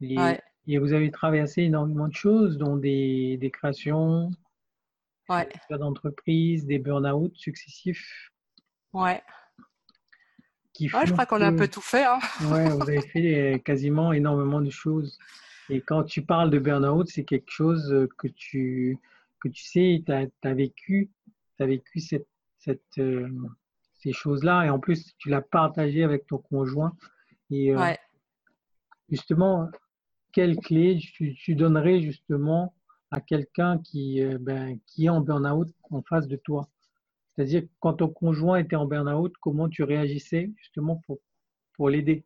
Et, 0.00 0.78
vous 0.78 0.92
avez 0.92 1.10
traversé 1.10 1.62
énormément 1.62 2.08
de 2.08 2.14
choses, 2.14 2.58
dont 2.58 2.76
des, 2.76 3.36
des 3.38 3.50
créations, 3.50 4.30
ouais. 5.28 5.48
d'entreprise, 5.70 6.66
des 6.66 6.78
burn-out 6.78 7.34
successifs. 7.34 8.30
Ouais. 8.92 9.22
Qui 10.72 10.88
je 10.88 11.12
crois 11.12 11.26
qu'on 11.26 11.40
a 11.40 11.48
un 11.48 11.56
peu 11.56 11.68
tout 11.68 11.80
fait. 11.80 12.04
Hein. 12.04 12.20
Ouais, 12.52 12.68
vous 12.68 12.82
avez 12.82 13.00
fait 13.00 13.54
euh, 13.54 13.58
quasiment 13.58 14.12
énormément 14.12 14.60
de 14.60 14.70
choses. 14.70 15.18
Et 15.70 15.80
quand 15.80 16.04
tu 16.04 16.22
parles 16.22 16.50
de 16.50 16.58
burn-out, 16.58 17.08
c'est 17.08 17.24
quelque 17.24 17.50
chose 17.50 18.08
que 18.16 18.28
tu, 18.28 18.98
que 19.40 19.48
tu 19.48 19.64
sais, 19.64 20.02
tu 20.06 20.12
as, 20.12 20.54
vécu, 20.54 21.10
as 21.62 21.66
vécu 21.66 22.00
cette, 22.00 22.28
cette, 22.58 22.98
euh, 22.98 23.28
ces 23.98 24.12
choses-là. 24.12 24.64
Et 24.64 24.70
en 24.70 24.78
plus, 24.78 25.14
tu 25.18 25.28
l'as 25.28 25.42
partagé 25.42 26.04
avec 26.04 26.26
ton 26.26 26.38
conjoint. 26.38 26.92
Et 27.50 27.74
euh, 27.74 27.94
justement, 29.08 29.68
quelle 30.32 30.56
clé 30.56 30.98
tu, 30.98 31.34
tu, 31.34 31.54
donnerais 31.54 32.00
justement 32.00 32.74
à 33.10 33.20
quelqu'un 33.20 33.78
qui, 33.78 34.22
euh, 34.22 34.38
ben, 34.40 34.78
qui 34.86 35.06
est 35.06 35.08
en 35.08 35.20
burn-out 35.20 35.68
en 35.90 36.02
face 36.02 36.28
de 36.28 36.36
toi? 36.36 36.68
C'est-à-dire, 37.34 37.62
quand 37.80 37.94
ton 37.94 38.08
conjoint 38.08 38.58
était 38.58 38.76
en 38.76 38.86
burn-out, 38.86 39.32
comment 39.40 39.68
tu 39.68 39.82
réagissais 39.82 40.50
justement 40.56 41.02
pour, 41.06 41.18
pour 41.74 41.88
l'aider? 41.88 42.24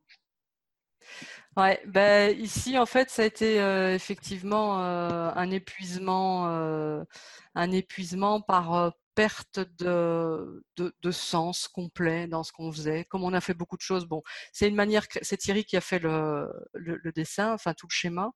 Ouais, 1.56 1.80
ben, 1.86 2.34
ici 2.38 2.78
en 2.78 2.86
fait 2.86 3.10
ça 3.10 3.22
a 3.22 3.24
été 3.26 3.60
euh, 3.60 3.94
effectivement 3.94 4.82
euh, 4.82 5.30
un 5.34 5.50
épuisement, 5.50 6.46
un 6.46 7.72
épuisement 7.72 8.40
par 8.40 8.94
perte 9.14 9.60
de, 9.78 10.64
de, 10.76 11.10
sens 11.10 11.68
complet 11.68 12.26
dans 12.26 12.42
ce 12.42 12.52
qu'on 12.52 12.72
faisait. 12.72 13.04
Comme 13.04 13.24
on 13.24 13.32
a 13.32 13.40
fait 13.40 13.54
beaucoup 13.54 13.76
de 13.76 13.82
choses, 13.82 14.06
bon, 14.06 14.22
c'est 14.52 14.68
une 14.68 14.74
manière, 14.74 15.06
c'est 15.22 15.36
Thierry 15.36 15.64
qui 15.64 15.76
a 15.76 15.80
fait 15.80 15.98
le, 15.98 16.48
le, 16.74 17.12
dessin, 17.12 17.52
enfin 17.52 17.74
tout 17.74 17.86
le 17.86 17.92
schéma, 17.92 18.32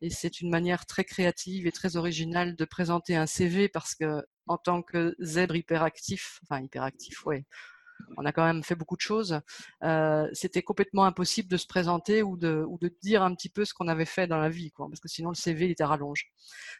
et 0.00 0.10
c'est 0.10 0.40
une 0.40 0.50
manière 0.50 0.86
très 0.86 1.04
créative 1.04 1.66
et 1.66 1.72
très 1.72 1.96
originale 1.96 2.56
de 2.56 2.64
présenter 2.64 3.16
un 3.16 3.26
CV 3.26 3.68
parce 3.68 3.94
que 3.94 4.24
en 4.46 4.58
tant 4.58 4.82
que 4.82 5.14
zèbre 5.20 5.56
hyperactif, 5.56 6.40
enfin 6.44 6.60
hyperactif, 6.62 7.24
ouais, 7.26 7.44
on 8.16 8.24
a 8.24 8.32
quand 8.32 8.44
même 8.44 8.62
fait 8.62 8.74
beaucoup 8.74 8.96
de 8.96 9.00
choses. 9.00 9.40
Euh, 9.82 10.28
c'était 10.32 10.62
complètement 10.62 11.04
impossible 11.04 11.48
de 11.48 11.56
se 11.56 11.66
présenter 11.66 12.22
ou 12.22 12.36
de, 12.36 12.66
dire 13.02 13.22
un 13.22 13.34
petit 13.34 13.48
peu 13.48 13.64
ce 13.64 13.74
qu'on 13.74 13.88
avait 13.88 14.04
fait 14.04 14.26
dans 14.26 14.38
la 14.38 14.48
vie, 14.48 14.72
parce 14.76 15.00
que 15.00 15.08
sinon 15.08 15.30
le 15.30 15.34
CV 15.34 15.70
était 15.70 15.84
rallonge. 15.84 16.26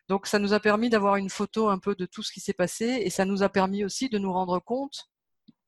Donc 0.09 0.26
ça 0.26 0.38
nous 0.38 0.52
a 0.52 0.61
permis 0.61 0.90
d'avoir 0.90 1.16
une 1.16 1.30
photo 1.30 1.68
un 1.68 1.78
peu 1.78 1.94
de 1.94 2.06
tout 2.06 2.22
ce 2.22 2.33
qui 2.33 2.40
s'est 2.40 2.52
passé 2.52 2.85
et 3.04 3.11
ça 3.11 3.24
nous 3.24 3.42
a 3.42 3.48
permis 3.48 3.85
aussi 3.85 4.09
de 4.09 4.18
nous 4.18 4.33
rendre 4.33 4.59
compte 4.59 5.09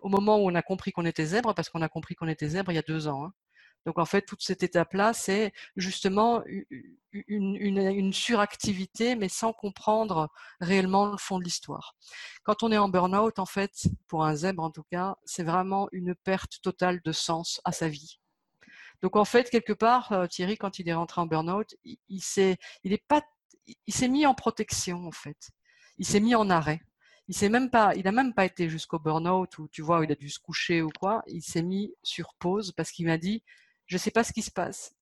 au 0.00 0.08
moment 0.08 0.38
où 0.38 0.50
on 0.50 0.54
a 0.54 0.62
compris 0.62 0.92
qu'on 0.92 1.06
était 1.06 1.26
zèbre, 1.26 1.54
parce 1.54 1.70
qu'on 1.70 1.82
a 1.82 1.88
compris 1.88 2.14
qu'on 2.14 2.28
était 2.28 2.48
zèbre 2.48 2.72
il 2.72 2.74
y 2.74 2.78
a 2.78 2.82
deux 2.82 3.08
ans. 3.08 3.24
Hein, 3.26 3.32
donc 3.84 3.98
en 3.98 4.04
fait, 4.04 4.22
toute 4.22 4.42
cette 4.42 4.62
étape-là, 4.62 5.12
c'est 5.12 5.52
justement 5.76 6.42
une, 7.12 8.12
suractivité, 8.12 9.16
mais 9.16 9.28
sans 9.28 9.52
comprendre 9.52 10.30
réellement 10.60 11.06
le 11.06 11.16
fond 11.16 11.38
de 11.38 11.44
l'histoire. 11.44 11.96
Quand 12.44 12.62
on 12.62 12.70
est 12.70 12.78
en 12.78 12.88
burn-out, 12.88 13.38
en 13.38 13.46
fait, 13.46 13.88
pour 14.08 14.24
un 14.24 14.34
zèbre 14.34 14.62
en 14.62 14.70
tout 14.70 14.84
cas, 14.90 15.16
c'est 15.24 15.42
vraiment 15.42 15.88
une 15.92 16.14
perte 16.14 16.60
totale 16.62 17.00
de 17.04 17.12
sens 17.12 17.60
à 17.64 17.72
sa 17.72 17.88
vie. 17.88 18.20
Donc 19.02 19.16
en 19.16 19.24
fait, 19.24 19.50
quelque 19.50 19.72
part, 19.72 20.12
euh, 20.12 20.26
Thierry, 20.28 20.56
quand 20.56 20.78
il 20.78 20.88
est 20.88 20.94
rentré 20.94 21.20
en 21.20 21.26
burn-out, 21.26 21.74
il, 21.84 22.22
s'est, 22.22 22.56
mis 24.08 24.26
en 24.26 24.34
protection 24.34 25.06
en 25.06 25.12
fait. 25.12 25.50
Il 25.98 26.06
s'est 26.06 26.20
mis 26.20 26.36
en 26.36 26.48
arrêt. 26.50 26.80
Il 27.28 27.34
s'est 27.34 27.48
même 27.48 27.70
pas, 27.70 27.94
même 27.94 28.34
pas 28.34 28.44
été 28.44 28.68
jusqu'au 28.68 29.00
burn-out 29.00 29.58
où 29.58 29.68
tu 29.68 29.82
vois, 29.82 30.04
il 30.04 30.12
a 30.12 30.14
dû 30.14 30.28
se 30.28 30.38
coucher 30.38 30.82
ou 30.82 30.90
quoi. 30.90 31.22
Il 31.26 31.42
s'est 31.42 31.62
mis 31.62 31.92
sur 32.02 32.34
pause 32.38 32.72
parce 32.72 32.92
qu'il 32.92 33.06
m'a 33.06 33.18
dit, 33.18 33.42
je 33.92 33.96
ne 33.98 34.00
sais 34.00 34.10
pas 34.10 34.24
ce 34.24 34.32
qui 34.32 34.40
se 34.40 34.50
passe, 34.50 34.96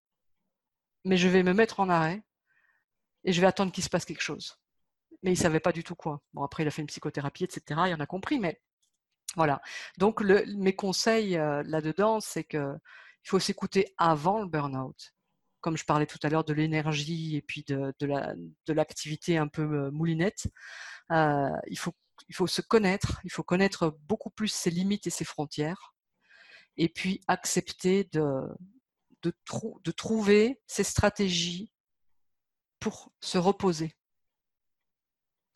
mais 1.05 1.15
je 1.15 1.29
vais 1.29 1.43
me 1.43 1.53
mettre 1.53 1.79
en 1.79 1.87
arrêt 1.87 2.21
et 3.23 3.31
je 3.31 3.39
vais 3.39 3.47
attendre 3.47 3.71
qu'il 3.71 3.85
se 3.85 3.89
passe 3.89 4.03
quelque 4.03 4.21
chose. 4.21 4.59
Mais 5.23 5.29
il 5.29 5.35
ne 5.37 5.39
savait 5.39 5.61
pas 5.61 5.71
du 5.71 5.81
tout 5.81 5.95
quoi. 5.95 6.21
Bon, 6.33 6.43
après, 6.43 6.63
il 6.63 6.67
a 6.67 6.71
fait 6.71 6.81
une 6.81 6.89
psychothérapie, 6.89 7.45
etc. 7.45 7.83
Il 7.87 7.93
en 7.93 8.01
a 8.01 8.05
compris, 8.05 8.37
mais 8.37 8.61
voilà. 9.37 9.61
Donc, 9.97 10.19
mes 10.19 10.75
conseils 10.75 11.37
euh, 11.37 11.63
là-dedans, 11.63 12.19
c'est 12.19 12.43
qu'il 12.43 12.79
faut 13.23 13.39
s'écouter 13.39 13.93
avant 13.97 14.41
le 14.41 14.47
burn-out. 14.47 15.13
Comme 15.61 15.77
je 15.77 15.85
parlais 15.85 16.05
tout 16.05 16.19
à 16.23 16.27
l'heure 16.27 16.43
de 16.43 16.51
l'énergie 16.51 17.37
et 17.37 17.41
puis 17.41 17.63
de, 17.65 17.93
de 17.97 18.73
l'activité 18.73 19.37
un 19.37 19.47
peu 19.47 19.61
euh, 19.61 19.91
moulinette, 19.91 20.49
euh, 21.13 21.49
il, 21.67 21.79
faut, 21.79 21.93
il 22.27 22.35
faut 22.35 22.47
se 22.47 22.61
connaître, 22.61 23.21
il 23.23 23.31
faut 23.31 23.43
connaître 23.43 23.97
beaucoup 24.01 24.31
plus 24.31 24.49
ses 24.49 24.69
limites 24.69 25.07
et 25.07 25.11
ses 25.11 25.23
frontières, 25.23 25.93
et 26.75 26.89
puis 26.89 27.21
accepter 27.27 28.09
de, 28.11 28.41
de, 29.23 29.33
de 29.83 29.91
trouver 29.91 30.61
ces 30.67 30.83
stratégies 30.83 31.71
pour 32.79 33.11
se 33.19 33.37
reposer. 33.37 33.95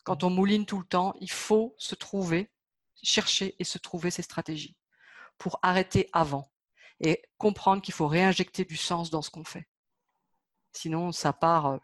Quand 0.04 0.22
on 0.22 0.30
mouline 0.30 0.66
tout 0.66 0.78
le 0.78 0.86
temps, 0.86 1.14
il 1.20 1.30
faut 1.30 1.74
se 1.78 1.94
trouver, 1.94 2.52
chercher 3.02 3.56
et 3.58 3.64
se 3.64 3.78
trouver 3.78 4.10
ces 4.10 4.22
stratégies 4.22 4.76
pour 5.36 5.58
arrêter 5.62 6.08
avant 6.12 6.50
et 7.00 7.22
comprendre 7.38 7.82
qu'il 7.82 7.94
faut 7.94 8.06
réinjecter 8.06 8.64
du 8.64 8.76
sens 8.76 9.10
dans 9.10 9.22
ce 9.22 9.30
qu'on 9.30 9.44
fait. 9.44 9.68
Sinon, 10.72 11.12
ça 11.12 11.32
part 11.32 11.66
euh, 11.66 11.78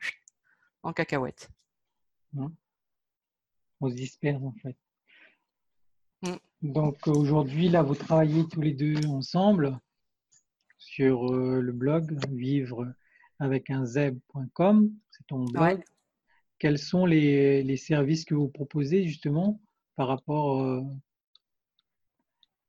en 0.83 0.93
cacahuète. 0.93 1.51
On 2.35 3.91
se 3.91 3.95
disperse 3.95 4.43
en 4.43 4.55
fait. 4.63 4.77
Mm. 6.23 6.37
Donc 6.63 7.07
aujourd'hui, 7.09 7.69
là, 7.69 7.83
vous 7.83 7.95
travaillez 7.95 8.47
tous 8.49 8.61
les 8.61 8.73
deux 8.73 9.05
ensemble 9.07 9.79
sur 10.85 11.33
euh, 11.33 11.61
le 11.61 11.73
blog 11.73 12.19
vivre 12.31 12.93
avec 13.39 13.71
un 13.71 13.85
zeb.com, 13.85 14.91
c'est 15.11 15.27
ton 15.27 15.45
blog. 15.45 15.83
Quels 16.59 16.79
sont 16.79 17.07
les, 17.07 17.77
services 17.77 18.25
que 18.25 18.35
vous 18.35 18.49
proposez 18.49 19.05
justement 19.05 19.61
par 19.97 20.09
rapport, 20.09 20.63
euh, 20.63 20.83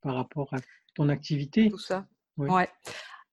par 0.01 0.15
rapport 0.15 0.53
à 0.53 0.57
ton 0.95 1.09
activité? 1.09 1.69
Tout 1.69 1.77
ça. 1.77 2.07
Ouais. 2.37 2.69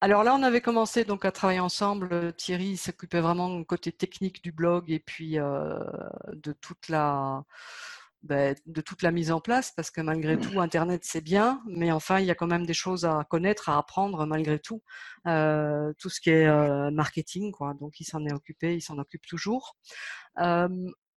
Alors 0.02 0.24
là, 0.24 0.34
on 0.34 0.42
avait 0.42 0.60
commencé 0.60 1.04
donc 1.04 1.24
à 1.24 1.32
travailler 1.32 1.60
ensemble. 1.60 2.32
Thierry 2.34 2.76
s'occupait 2.76 3.20
vraiment 3.20 3.58
du 3.58 3.64
côté 3.66 3.92
technique 3.92 4.42
du 4.42 4.52
blog 4.52 4.90
et 4.90 4.98
puis 4.98 5.38
euh, 5.38 5.78
de 6.32 6.52
toute 6.52 6.88
la 6.88 7.44
ben, 8.22 8.54
de 8.66 8.80
toute 8.83 9.02
la 9.02 9.12
mise 9.12 9.33
en 9.33 9.40
place, 9.40 9.72
parce 9.74 9.90
que 9.90 10.02
malgré 10.02 10.38
tout, 10.38 10.61
Internet, 10.61 11.02
c'est 11.04 11.22
bien, 11.22 11.62
mais 11.66 11.90
enfin, 11.90 12.20
il 12.20 12.26
y 12.26 12.30
a 12.30 12.35
quand 12.35 12.46
même 12.46 12.66
des 12.66 12.74
choses 12.74 13.06
à 13.06 13.24
connaître, 13.28 13.70
à 13.70 13.78
apprendre 13.78 14.26
malgré 14.26 14.59
tout. 14.59 14.83
Euh, 15.26 15.92
tout 15.98 16.11
ce 16.11 16.20
qui 16.20 16.30
est 16.30 16.46
euh, 16.46 16.90
marketing, 16.90 17.50
quoi. 17.52 17.74
Donc, 17.80 17.98
il 17.98 18.04
s'en 18.04 18.24
est 18.26 18.33
occupé, 18.33 18.74
il 18.76 18.83
s'en 18.83 18.98
occupe 18.98 19.26
toujours. 19.26 19.76
Euh, 20.38 20.68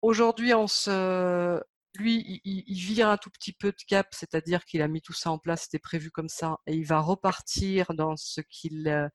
Aujourd'hui, 0.02 0.54
on 0.54 0.68
se... 0.68 1.62
lui, 1.96 2.42
il, 2.46 2.63
il, 2.68 2.78
vire 2.78 3.08
un 3.10 3.18
tout 3.18 3.30
petit 3.30 3.54
peu 3.54 3.72
de 3.72 3.84
cap, 3.88 4.08
c'est-à-dire 4.12 4.66
qu'il 4.66 4.82
a 4.82 4.88
mis 4.88 5.02
tout 5.02 5.13
ça 5.13 5.32
en 5.32 5.38
place, 5.39 5.63
c'était 5.63 5.80
prévu 5.80 6.12
comme 6.12 6.30
ça, 6.30 6.58
et 6.68 6.74
il 6.76 6.86
va 6.86 7.00
repartir 7.00 7.94
dans 7.94 8.18
ce 8.18 8.42
qu'il 8.42 9.12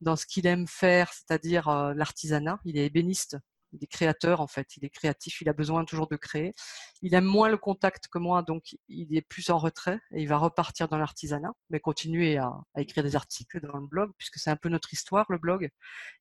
dans 0.00 0.16
ce 0.16 0.26
qu'il 0.26 0.46
aime 0.46 0.66
faire, 0.68 1.12
c'est-à-dire 1.12 1.70
l'artisanat. 1.94 2.60
Il 2.64 2.78
est 2.78 2.86
ébéniste 2.86 3.38
il 3.72 3.82
est 3.82 3.86
créateur 3.86 4.40
en 4.40 4.46
fait, 4.46 4.76
il 4.76 4.84
est 4.84 4.90
créatif, 4.90 5.40
il 5.40 5.48
a 5.48 5.52
besoin 5.52 5.84
toujours 5.84 6.08
de 6.08 6.16
créer. 6.16 6.54
Il 7.02 7.14
aime 7.14 7.24
moins 7.24 7.48
le 7.48 7.56
contact 7.56 8.08
que 8.08 8.18
moi, 8.18 8.42
donc 8.42 8.76
il 8.88 9.16
est 9.16 9.22
plus 9.22 9.50
en 9.50 9.58
retrait 9.58 9.98
et 10.12 10.22
il 10.22 10.28
va 10.28 10.38
repartir 10.38 10.88
dans 10.88 10.98
l'artisanat, 10.98 11.52
mais 11.70 11.80
continuer 11.80 12.38
à, 12.38 12.52
écrire 12.76 13.04
des 13.04 13.16
articles 13.16 13.60
dans 13.60 13.78
le 13.78 13.86
blog, 13.86 14.10
puisque 14.18 14.38
c'est 14.38 14.50
un 14.50 14.56
peu 14.56 14.68
notre 14.68 14.92
histoire, 14.92 15.26
le 15.28 15.38
blog. 15.38 15.68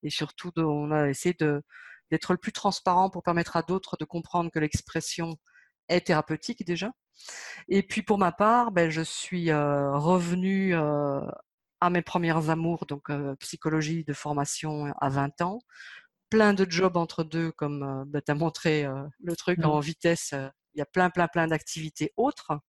Et 0.03 0.09
surtout, 0.09 0.51
on 0.57 0.91
a 0.91 1.09
essayé 1.09 1.35
d'être 2.11 2.33
le 2.33 2.37
plus 2.37 2.51
transparent 2.51 3.09
pour 3.09 3.23
permettre 3.23 3.57
à 3.57 3.61
d'autres 3.61 3.97
de 3.97 4.05
comprendre 4.05 4.51
que 4.51 4.59
l'expression 4.59 5.37
est 5.89 6.07
thérapeutique 6.07 6.65
déjà. 6.65 6.91
Et 7.67 7.83
puis 7.83 8.01
pour 8.03 8.17
ma 8.17 8.31
part, 8.31 8.71
ben, 8.71 8.89
je 8.89 9.01
suis 9.01 9.51
euh, 9.51 9.91
revenue 9.97 10.75
euh, 10.75 11.21
à 11.81 11.89
mes 11.89 12.01
premières 12.01 12.49
amours, 12.49 12.85
donc 12.85 13.09
euh, 13.09 13.35
psychologie 13.37 14.03
de 14.03 14.13
formation 14.13 14.93
à 14.99 15.09
20 15.09 15.41
ans 15.41 15.59
plein 16.29 16.53
de 16.53 16.69
jobs 16.69 16.97
entre 16.97 17.23
deux, 17.23 17.51
comme 17.51 17.83
euh, 17.83 18.05
bah, 18.05 18.21
tu 18.21 18.31
as 18.31 18.35
montré 18.35 18.85
euh, 18.85 19.03
le 19.19 19.35
truc 19.35 19.63
en 19.63 19.79
vitesse. 19.79 20.33
Euh, 20.33 20.47
il 20.73 20.79
y 20.79 20.81
a 20.81 20.85
plein, 20.85 21.09
plein, 21.09 21.27
plein 21.27 21.47
d'activités 21.47 22.13
autres. 22.17 22.59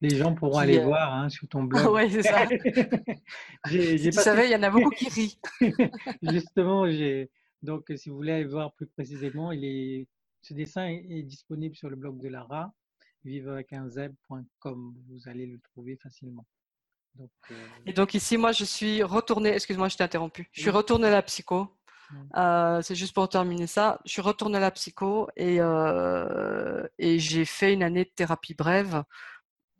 Les 0.00 0.16
gens 0.16 0.34
pourront 0.34 0.58
aller 0.58 0.78
voir 0.78 1.12
hein, 1.12 1.28
sur 1.28 1.48
ton 1.48 1.62
blog. 1.64 1.92
oui, 1.92 2.10
c'est 2.10 2.22
ça. 2.22 2.46
tu 3.68 4.12
savais, 4.12 4.48
il 4.48 4.52
y 4.52 4.56
en 4.56 4.62
a 4.62 4.70
beaucoup 4.70 4.90
qui 4.90 5.08
rient. 5.08 5.38
Justement, 6.22 6.86
donc 7.62 7.92
si 7.96 8.08
vous 8.08 8.16
voulez 8.16 8.32
aller 8.32 8.44
voir 8.44 8.72
plus 8.74 8.86
précisément, 8.86 9.52
il 9.52 9.64
est... 9.64 10.06
ce 10.42 10.54
dessin 10.54 10.86
est, 10.86 11.22
disponible 11.22 11.74
sur 11.76 11.90
le 11.90 11.96
blog 11.96 12.20
de 12.20 12.28
Lara, 12.28 12.72
vive 13.24 13.48
avec 13.48 13.72
un 13.72 13.88
zeb.com. 13.88 14.94
Vous 15.08 15.28
allez 15.28 15.46
le 15.46 15.58
trouver 15.60 15.96
facilement. 15.96 16.46
Et 17.86 17.92
donc 17.92 18.14
ici, 18.14 18.36
moi, 18.36 18.52
je 18.52 18.64
suis 18.64 19.02
retournée, 19.02 19.50
excuse-moi, 19.50 19.88
je 19.88 19.96
t'ai 19.96 20.04
interrompu, 20.04 20.48
je 20.52 20.60
suis 20.60 20.70
retournée 20.70 21.08
à 21.08 21.10
la 21.10 21.22
psycho. 21.22 21.68
C'est 22.82 22.94
juste 22.94 23.14
pour 23.14 23.28
terminer 23.28 23.66
ça. 23.66 24.00
Je 24.04 24.12
suis 24.12 24.22
retournée 24.22 24.58
à 24.58 24.60
la 24.60 24.70
psycho 24.70 25.28
et, 25.36 25.58
et 26.98 27.18
j'ai 27.18 27.44
fait 27.44 27.72
une 27.72 27.82
année 27.82 28.04
de 28.04 28.10
thérapie 28.14 28.54
brève 28.54 29.02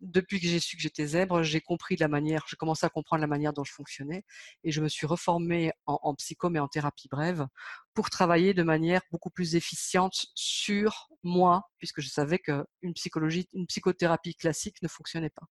depuis 0.01 0.41
que 0.41 0.47
j'ai 0.47 0.61
su 0.61 0.76
que 0.76 0.83
j'étais 0.83 1.07
zèbre, 1.07 1.43
j'ai 1.43 1.61
compris 1.61 1.97
la 1.97 2.09
manière, 2.09 2.45
j'ai 2.49 2.57
commencé 2.57 2.87
à 2.87 2.89
comprendre 2.89 3.20
la 3.20 3.26
manière 3.26 3.53
dont 3.53 3.64
je 3.64 3.72
fonctionnais 3.72 4.24
et 4.64 4.70
je 4.70 4.81
me 4.81 4.89
suis 4.89 5.07
reformée 5.07 5.72
en, 5.87 6.14
psycho 6.14 6.51
mais 6.51 6.59
en 6.59 6.68
thérapie 6.68 7.09
brève 7.09 7.47
pour 7.95 8.11
travailler 8.11 8.55
de 8.55 8.62
manière 8.62 9.03
beaucoup 9.11 9.31
plus 9.31 9.57
efficiente 9.57 10.26
sur 10.35 11.09
moi 11.22 11.68
puisque 11.79 12.01
je 12.01 12.09
savais 12.09 12.39
qu'une 12.39 12.95
psychologie, 12.95 13.49
une 13.53 13.66
psychothérapie 13.66 14.35
classique 14.35 14.81
ne 14.83 14.89
fonctionnait 14.89 15.31
pas. 15.31 15.47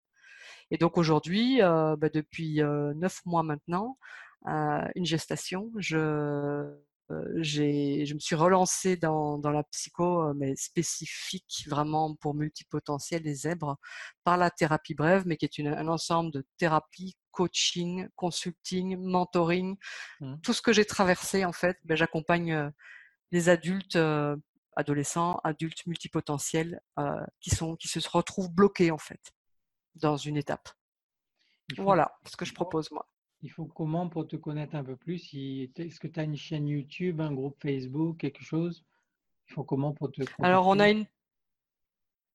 Et 0.71 0.79
donc 0.79 0.97
aujourd'hui, 0.97 1.63
euh, 1.63 1.97
bah, 1.97 2.09
depuis 2.09 2.63
euh, 2.63 2.95
neuf 2.95 3.21
mois 3.25 3.43
maintenant, 3.43 3.99
euh, 3.99 4.26
une 4.47 5.07
gestation, 5.07 5.73
je 5.77 6.75
je 7.09 8.15
me 8.15 8.19
suis 8.19 8.35
relancée 8.35 8.97
dans, 8.97 9.39
dans 9.39 9.51
la 9.51 9.63
psycho, 9.63 10.35
mais 10.35 10.57
spécifique 10.57 11.65
vraiment 11.69 12.17
pour 12.17 12.35
multipotentiels 12.35 13.27
et 13.29 13.35
zèbres, 13.35 13.79
par 14.25 14.37
la 14.37 14.51
thérapie 14.51 14.95
brève, 14.95 15.23
mais 15.25 15.37
qui 15.37 15.45
est 15.45 15.59
une, 15.59 15.69
un 15.69 15.87
ensemble 15.87 16.33
de 16.33 16.45
thérapies, 16.59 17.17
coaching, 17.31 18.09
consulting, 18.17 18.97
mentoring, 18.97 19.77
mmh. 20.21 20.37
tout 20.43 20.53
ce 20.53 20.63
que 20.63 20.73
j'ai 20.73 20.85
traversé 20.85 21.45
en 21.45 21.53
fait, 21.53 21.79
ben, 21.85 21.97
j'accompagne 21.97 22.73
les 23.31 23.49
adultes, 23.49 23.99
adolescents, 24.77 25.41
adultes 25.45 25.87
multipotentiels 25.87 26.81
qui 27.41 27.51
sont 27.51 27.77
qui 27.77 27.89
se 27.89 28.09
retrouvent 28.09 28.51
bloqués 28.51 28.91
en 28.91 28.99
fait 28.99 29.33
dans 29.95 30.17
une 30.17 30.37
étape. 30.37 30.69
Voilà 31.79 32.17
ce 32.27 32.37
que 32.37 32.45
je 32.45 32.55
propose 32.55 32.91
moi. 32.91 33.09
Il 33.47 33.51
faut 33.51 33.67
comment 33.67 34.09
pour 34.09 34.27
te 34.27 34.35
connaître 34.35 34.75
un 34.75 34.83
peu 34.83 34.97
plus? 34.97 35.33
Est-ce 35.33 36.01
que 36.01 36.09
tu 36.09 36.19
as 36.19 36.25
une 36.25 36.37
chaîne 36.37 36.67
YouTube, 36.67 37.21
un 37.21 37.33
groupe 37.33 37.57
Facebook, 37.63 38.17
quelque 38.17 38.43
chose? 38.43 38.85
Il 39.49 39.55
faut 39.55 39.63
comment 39.63 39.93
pour 39.93 40.11
te 40.11 40.23
Alors, 40.43 40.67
on 40.67 40.81
a 40.81 40.91
une 40.91 41.07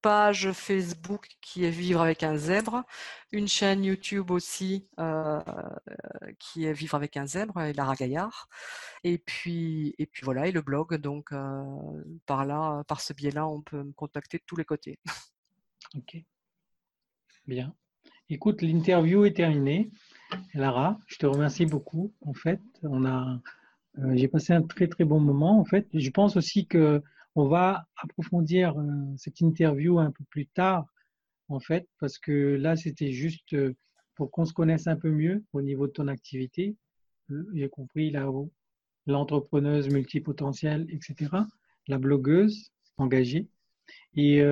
page 0.02 0.54
Facebook 0.54 1.28
qui 1.42 1.66
est 1.66 1.70
Vivre 1.70 2.00
avec 2.00 2.24
un 2.24 2.38
zèbre, 2.38 2.86
une 3.34 3.50
chaîne 3.50 3.84
YouTube 3.84 4.32
aussi 4.32 4.88
euh, 5.02 5.42
qui 6.40 6.64
est 6.64 6.72
Vivre 6.72 6.96
avec 6.96 7.18
un 7.18 7.26
zèbre 7.26 7.60
et 7.60 7.74
Lara 7.74 7.96
Gaillard, 7.96 8.48
et 9.04 9.18
puis 9.18 9.94
et 9.98 10.06
puis 10.06 10.24
voilà 10.24 10.48
et 10.48 10.54
le 10.54 10.62
blog. 10.62 10.96
Donc 10.96 11.34
euh, 11.34 11.62
par 12.26 12.46
là, 12.46 12.86
par 12.86 13.02
ce 13.02 13.12
biais-là, 13.12 13.46
on 13.46 13.62
peut 13.62 13.84
me 13.84 13.92
contacter 13.92 14.38
de 14.38 14.44
tous 14.48 14.56
les 14.56 14.66
côtés. 14.66 14.98
Ok, 15.94 16.16
bien. 17.46 17.76
Écoute, 18.30 18.62
l'interview 18.62 19.26
est 19.26 19.36
terminée. 19.36 19.92
Lara, 20.54 21.00
je 21.08 21.18
te 21.18 21.26
remercie 21.26 21.66
beaucoup. 21.66 22.14
En 22.22 22.34
fait, 22.34 22.62
on 22.84 23.06
a, 23.06 23.40
euh, 24.00 24.16
j'ai 24.16 24.28
passé 24.28 24.54
un 24.54 24.62
très 24.62 24.88
très 24.88 25.06
bon 25.06 25.20
moment. 25.20 25.60
En 25.60 25.66
fait, 25.66 25.88
je 25.94 26.10
pense 26.10 26.36
aussi 26.36 26.68
que 26.68 27.02
on 27.36 27.48
va 27.48 27.88
approfondir 27.96 28.78
euh, 28.78 28.84
cette 29.18 29.40
interview 29.40 30.00
un 30.00 30.12
peu 30.12 30.24
plus 30.30 30.48
tard, 30.48 30.86
en 31.48 31.60
fait, 31.60 31.88
parce 32.00 32.18
que 32.18 32.56
là, 32.56 32.76
c'était 32.76 33.12
juste 33.12 33.54
euh, 33.54 33.74
pour 34.16 34.32
qu'on 34.32 34.46
se 34.46 34.54
connaisse 34.54 34.88
un 34.88 34.98
peu 34.98 35.12
mieux 35.12 35.44
au 35.54 35.62
niveau 35.62 35.88
de 35.88 35.94
ton 35.94 36.08
activité. 36.08 36.76
J'ai 37.54 37.70
compris 37.70 38.12
là 38.12 38.30
l'entrepreneuse 39.08 39.90
multipotentielle, 39.90 40.86
etc. 40.90 41.32
La 41.88 41.98
blogueuse 41.98 42.72
engagée. 42.98 43.48
Et 44.16 44.44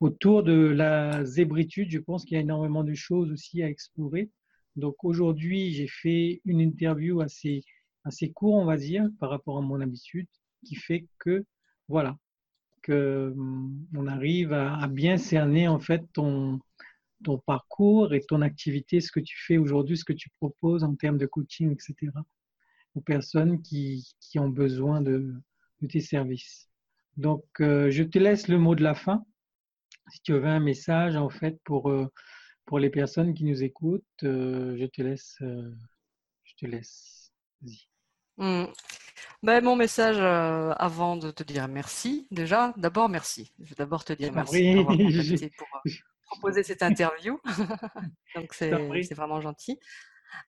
autour 0.00 0.42
de 0.42 0.54
la 0.54 1.22
zébritude, 1.26 1.90
je 1.90 1.98
pense 1.98 2.24
qu'il 2.24 2.36
y 2.36 2.38
a 2.38 2.40
énormément 2.40 2.82
de 2.82 2.94
choses 2.94 3.30
aussi 3.30 3.62
à 3.62 3.68
explorer. 3.68 4.30
Donc 4.76 5.04
aujourd'hui, 5.04 5.72
j'ai 5.72 5.86
fait 5.86 6.40
une 6.44 6.60
interview 6.60 7.20
assez, 7.20 7.62
assez 8.04 8.32
court, 8.32 8.54
on 8.54 8.64
va 8.64 8.76
dire, 8.76 9.08
par 9.20 9.30
rapport 9.30 9.58
à 9.58 9.60
mon 9.60 9.80
habitude, 9.80 10.26
qui 10.64 10.74
fait 10.74 11.06
que, 11.18 11.44
voilà, 11.88 12.16
que 12.82 13.32
hum, 13.36 13.86
on 13.94 14.06
arrive 14.06 14.52
à, 14.52 14.86
bien 14.88 15.16
cerner 15.16 15.68
en 15.68 15.78
fait 15.78 16.02
ton, 16.12 16.60
ton 17.24 17.38
parcours 17.38 18.14
et 18.14 18.20
ton 18.20 18.42
activité, 18.42 19.00
ce 19.00 19.12
que 19.12 19.20
tu 19.20 19.36
fais 19.46 19.58
aujourd'hui, 19.58 19.96
ce 19.96 20.04
que 20.04 20.12
tu 20.12 20.28
proposes 20.40 20.84
en 20.84 20.94
termes 20.94 21.18
de 21.18 21.26
coaching, 21.26 21.72
etc. 21.72 22.12
aux 22.94 23.00
personnes 23.00 23.62
qui, 23.62 24.06
qui 24.20 24.38
ont 24.38 24.48
besoin 24.48 25.00
de, 25.00 25.34
de, 25.80 25.86
tes 25.86 26.00
services. 26.00 26.68
Donc, 27.16 27.44
euh, 27.60 27.90
je 27.90 28.02
te 28.02 28.18
laisse 28.18 28.48
le 28.48 28.58
mot 28.58 28.74
de 28.74 28.82
la 28.82 28.94
fin. 28.94 29.24
Si 30.12 30.20
tu 30.22 30.34
avais 30.34 30.48
un 30.48 30.60
message 30.60 31.16
en 31.16 31.30
fait 31.30 31.58
pour 31.64 31.90
euh, 31.90 32.06
pour 32.66 32.78
les 32.78 32.90
personnes 32.90 33.34
qui 33.34 33.44
nous 33.44 33.62
écoutent, 33.62 34.04
euh, 34.22 34.76
je 34.78 34.86
te 34.86 35.02
laisse. 35.02 35.36
Euh, 35.42 35.70
je 36.44 36.54
te 36.56 36.66
laisse. 36.66 37.32
Mmh. 38.36 38.64
Ben, 39.42 39.62
mon 39.62 39.76
message 39.76 40.16
euh, 40.18 40.72
avant 40.76 41.16
de 41.16 41.30
te 41.30 41.42
dire 41.42 41.68
merci, 41.68 42.26
déjà, 42.30 42.72
d'abord 42.76 43.08
merci. 43.08 43.52
Je 43.60 43.70
vais 43.70 43.74
d'abord 43.76 44.04
te 44.04 44.12
dire 44.12 44.30
ah 44.32 44.36
merci 44.36 44.74
pour 45.58 45.68
proposer 46.26 46.62
cette 46.62 46.82
interview. 46.82 47.38
Donc 48.34 48.54
c'est 48.54 48.70
vraiment 49.14 49.40
gentil. 49.40 49.78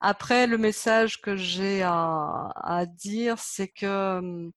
Après, 0.00 0.46
le 0.46 0.58
message 0.58 1.20
que 1.20 1.36
j'ai 1.36 1.82
à, 1.82 2.50
à, 2.56 2.86
dire, 2.86 3.38
c'est 3.38 3.68
que 3.68 4.18
hum, 4.18 4.52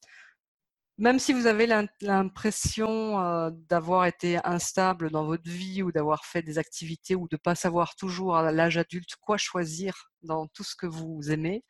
même 1.00 1.18
si 1.18 1.32
vous 1.32 1.48
avez 1.48 1.66
l'impression 2.02 3.22
euh, 3.22 3.52
d'avoir 3.70 4.06
été 4.06 4.38
instable 4.44 5.10
dans 5.10 5.26
votre 5.26 5.50
vie 5.50 5.82
ou 5.82 5.94
d'avoir 5.94 6.26
fait 6.26 6.42
des 6.42 6.58
activités 6.58 7.16
ou 7.16 7.30
de 7.30 7.36
ne 7.36 7.38
pas 7.38 7.56
savoir 7.56 7.96
toujours 7.96 8.36
à 8.36 8.52
l'âge 8.52 8.78
adulte 8.78 9.16
quoi 9.22 9.38
choisir 9.38 10.12
dans 10.24 10.48
tout 10.48 10.66
ce 10.66 10.76
que 10.76 10.86
vous 10.86 11.32
aimez, 11.32 11.64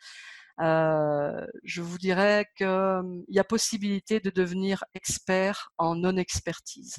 euh, 0.62 1.46
je 1.64 1.82
vous 1.82 2.00
dirais 2.00 2.48
qu'il 2.58 3.24
y 3.30 3.40
a 3.40 3.44
possibilité 3.44 4.20
de 4.20 4.32
devenir 4.32 4.84
expert 4.96 5.72
en 5.78 5.96
non-expertise. 5.96 6.98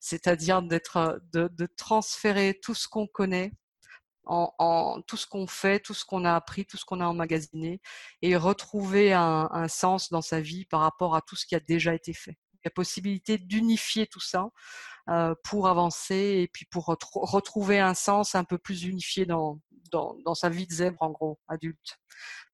C'est-à-dire 0.00 0.62
de 0.62 1.66
transférer 1.76 2.58
tout 2.62 2.74
ce 2.74 2.88
qu'on 2.88 3.06
connaît 3.06 3.52
en, 4.28 5.02
tout 5.06 5.16
ce 5.16 5.26
qu'on 5.26 5.46
fait, 5.46 5.80
tout 5.80 5.94
ce 5.94 6.04
qu'on 6.04 6.24
a 6.24 6.34
appris, 6.34 6.66
tout 6.66 6.76
ce 6.76 6.84
qu'on 6.84 7.00
a 7.00 7.06
emmagasiné, 7.06 7.80
et 8.22 8.36
retrouver 8.36 9.12
un, 9.12 9.68
sens 9.68 10.10
dans 10.10 10.22
sa 10.22 10.40
vie 10.40 10.66
par 10.66 10.80
rapport 10.80 11.14
à 11.14 11.22
tout 11.22 11.36
ce 11.36 11.46
qui 11.46 11.54
a 11.54 11.60
déjà 11.60 11.94
été 11.94 12.12
fait. 12.12 12.38
Il 12.54 12.66
y 12.66 12.68
a 12.68 12.70
possibilité 12.70 13.38
d'unifier 13.38 14.06
tout 14.06 14.20
ça 14.20 14.48
euh, 15.08 15.34
pour 15.44 15.68
avancer 15.68 16.40
et 16.42 16.48
puis 16.52 16.66
pour 16.66 16.86
retrouver 16.86 17.78
un 17.80 17.94
sens 17.94 18.34
un 18.34 18.44
peu 18.44 18.58
plus 18.58 18.84
unifié 18.84 19.26
dans, 19.26 19.60
dans, 19.90 20.34
sa 20.34 20.48
vie 20.48 20.66
de 20.66 20.72
zèbre, 20.72 21.02
en 21.02 21.10
gros, 21.10 21.38
adulte. 21.48 21.98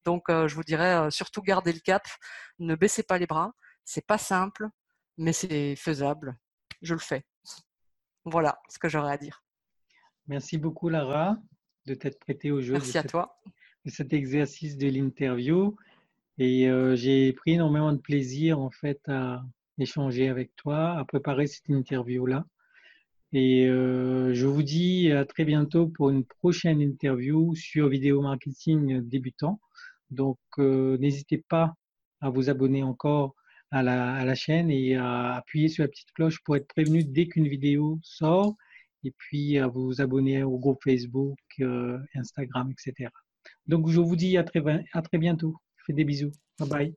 Donc, 0.05 0.29
euh, 0.29 0.47
je 0.47 0.55
vous 0.55 0.63
dirais, 0.63 0.95
euh, 0.95 1.09
surtout 1.09 1.41
gardez 1.41 1.73
le 1.73 1.79
cap, 1.79 2.07
ne 2.59 2.75
baissez 2.75 3.03
pas 3.03 3.17
les 3.17 3.27
bras. 3.27 3.53
C'est 3.83 4.05
pas 4.05 4.17
simple, 4.17 4.69
mais 5.17 5.33
c'est 5.33 5.75
faisable. 5.75 6.37
Je 6.81 6.93
le 6.93 6.99
fais. 6.99 7.25
Voilà 8.25 8.59
ce 8.69 8.79
que 8.79 8.89
j'aurais 8.89 9.13
à 9.13 9.17
dire. 9.17 9.43
Merci 10.27 10.57
beaucoup, 10.57 10.89
Lara 10.89 11.37
de 11.85 11.93
t'être 11.93 12.19
prêté 12.19 12.51
au 12.51 12.61
jeu. 12.61 12.73
Merci 12.73 12.97
à 12.97 13.03
toi. 13.03 13.39
De 13.85 13.91
cet 13.91 14.13
exercice 14.13 14.77
de 14.77 14.87
l'interview. 14.87 15.75
Et 16.37 16.67
euh, 16.69 16.95
j'ai 16.95 17.31
pris 17.33 17.53
énormément 17.53 17.93
de 17.93 17.97
plaisir 17.97 18.59
en 18.59 18.69
fait 18.69 18.99
à 19.07 19.43
échanger 19.77 20.27
avec 20.27 20.55
toi, 20.55 20.97
à 20.97 21.05
préparer 21.05 21.47
cette 21.47 21.69
interview-là. 21.69 22.45
Et 23.31 23.67
euh, 23.67 24.33
je 24.33 24.45
vous 24.45 24.63
dis 24.63 25.11
à 25.11 25.25
très 25.25 25.45
bientôt 25.45 25.87
pour 25.87 26.09
une 26.09 26.25
prochaine 26.25 26.81
interview 26.81 27.55
sur 27.55 27.89
vidéo 27.89 28.21
marketing 28.21 29.01
débutant. 29.01 29.59
Donc 30.09 30.39
euh, 30.57 30.97
n'hésitez 30.97 31.37
pas 31.37 31.75
à 32.21 32.29
vous 32.29 32.49
abonner 32.49 32.83
encore 32.83 33.35
à 33.71 33.83
la, 33.83 34.15
à 34.15 34.25
la, 34.25 34.35
chaîne 34.35 34.69
et 34.69 34.95
à 34.95 35.35
appuyer 35.35 35.67
sur 35.67 35.83
la 35.83 35.89
petite 35.89 36.11
cloche 36.13 36.41
pour 36.43 36.55
être 36.55 36.67
prévenu 36.67 37.03
dès 37.03 37.27
qu'une 37.27 37.47
vidéo 37.47 37.99
sort 38.03 38.55
et 39.05 39.13
puis 39.17 39.57
à 39.57 39.67
vous 39.67 40.01
abonner 40.01 40.43
au 40.43 40.57
groupe 40.57 40.79
Facebook, 40.83 41.37
euh, 41.59 41.97
Instagram, 42.15 42.71
etc. 42.71 43.09
Donc 43.67 43.89
je 43.89 43.99
vous 43.99 44.15
dis 44.15 44.37
à 44.37 44.43
très, 44.43 44.61
à 44.93 45.01
très 45.01 45.17
bientôt. 45.17 45.55
Je 45.77 45.83
fais 45.87 45.93
des 45.93 46.05
bisous. 46.05 46.31
Bye 46.59 46.69
bye. 46.69 46.95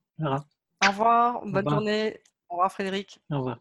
Au 0.84 0.88
revoir, 0.88 1.44
bonne 1.46 1.68
journée. 1.68 2.18
Au 2.48 2.54
revoir 2.54 2.72
Frédéric. 2.72 3.20
Au 3.30 3.38
revoir. 3.38 3.60